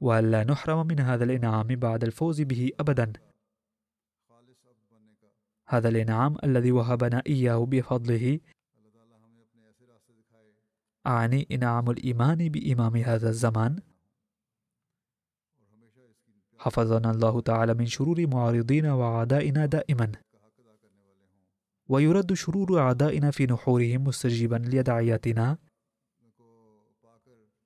وألا 0.00 0.44
نحرم 0.44 0.86
من 0.86 1.00
هذا 1.00 1.24
الإنعام 1.24 1.66
بعد 1.66 2.04
الفوز 2.04 2.40
به 2.40 2.70
أبدا. 2.80 3.12
هذا 5.68 5.88
الإنعام 5.88 6.36
الذي 6.44 6.72
وهبنا 6.72 7.22
إياه 7.26 7.66
بفضله. 7.66 8.40
أعني 11.06 11.46
إنعام 11.52 11.90
الإيمان 11.90 12.48
بإمام 12.48 12.96
هذا 12.96 13.28
الزمان. 13.28 13.80
حفظنا 16.58 17.10
الله 17.10 17.40
تعالى 17.40 17.74
من 17.74 17.86
شرور 17.86 18.26
معارضينا 18.26 18.94
وأعدائنا 18.94 19.66
دائما. 19.66 20.12
ويرد 21.88 22.32
شرور 22.32 22.80
أعدائنا 22.80 23.30
في 23.30 23.46
نحورهم 23.46 24.04
مستجيبا 24.04 24.56
لدعياتنا 24.56 25.58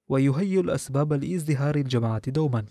ويهيئ 0.08 0.60
الأسباب 0.60 1.12
لإزدهار 1.12 1.76
الجماعة 1.76 2.30
دوما. 2.30 2.64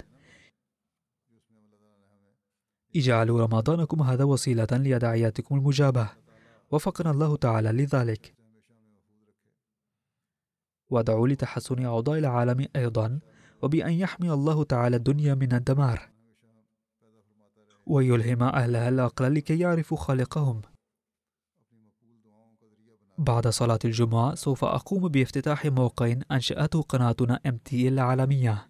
اجعلوا 2.95 3.41
رمضانكم 3.41 4.01
هذا 4.01 4.23
وسيلة 4.23 4.67
لداعياتكم 4.71 5.55
المجابة. 5.55 6.09
وفقنا 6.71 7.11
الله 7.11 7.35
تعالى 7.35 7.71
لذلك. 7.71 8.33
وادعوا 10.89 11.27
لتحسن 11.27 11.85
أوضاع 11.85 12.17
العالم 12.17 12.67
أيضا 12.75 13.19
وبأن 13.61 13.93
يحمي 13.93 14.31
الله 14.31 14.63
تعالى 14.63 14.95
الدنيا 14.95 15.35
من 15.35 15.53
الدمار. 15.53 16.09
ويلهم 17.85 18.43
أهلها 18.43 18.89
العقل 18.89 19.35
لكي 19.35 19.59
يعرفوا 19.59 19.97
خالقهم. 19.97 20.61
بعد 23.23 23.47
صلاة 23.47 23.79
الجمعة 23.85 24.35
سوف 24.35 24.63
أقوم 24.63 25.07
بافتتاح 25.07 25.65
موقع 25.65 26.15
أنشأته 26.31 26.81
قناتنا 26.81 27.39
MTA 27.47 27.73
العالمية. 27.73 28.69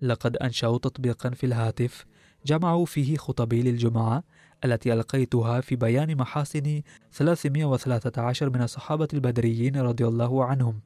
لقد 0.00 0.36
أنشأوا 0.36 0.78
تطبيقا 0.78 1.30
في 1.30 1.46
الهاتف 1.46 2.06
جمعوا 2.46 2.86
فيه 2.86 3.16
خطبي 3.16 3.62
للجمعة 3.62 4.24
التي 4.64 4.92
ألقيتها 4.92 5.60
في 5.60 5.76
بيان 5.76 6.16
محاسن 6.16 6.82
313 7.12 8.50
من 8.50 8.62
الصحابة 8.62 9.08
البدريين 9.14 9.76
رضي 9.76 10.06
الله 10.06 10.44
عنهم. 10.44 10.80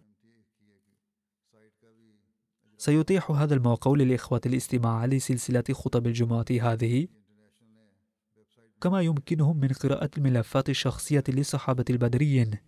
سيتيح 2.78 3.30
هذا 3.30 3.55
الموقع 3.55 3.91
للإخوة 3.91 4.41
الاستماع 4.47 5.05
لسلسلة 5.05 5.64
خطب 5.72 6.07
الجمعة 6.07 6.47
هذه 6.61 7.09
كما 8.81 9.01
يمكنهم 9.01 9.57
من 9.57 9.68
قراءة 9.68 10.11
الملفات 10.18 10.68
الشخصية 10.68 11.24
للصحابة 11.29 11.85
البدريين. 11.91 12.59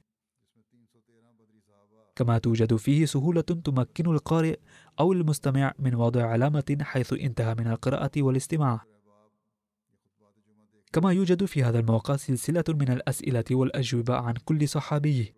كما 2.17 2.39
توجد 2.39 2.77
فيه 2.77 3.07
سهولة 3.07 3.41
تمكن 3.41 4.07
القارئ 4.07 4.59
أو 5.01 5.13
المستمع 5.13 5.73
من 5.79 5.95
وضع 5.95 6.27
علامة 6.27 6.79
حيث 6.83 7.13
انتهى 7.13 7.55
من 7.55 7.67
القراءة 7.67 8.11
والاستماع. 8.17 8.85
كما 10.93 11.13
يوجد 11.13 11.45
في 11.45 11.65
هذا 11.65 11.79
الموقع 11.79 12.17
سلسلة 12.17 12.65
من 12.69 12.91
الأسئلة 12.91 13.45
والأجوبة 13.51 14.15
عن 14.15 14.35
كل 14.35 14.69
صحابي. 14.69 15.35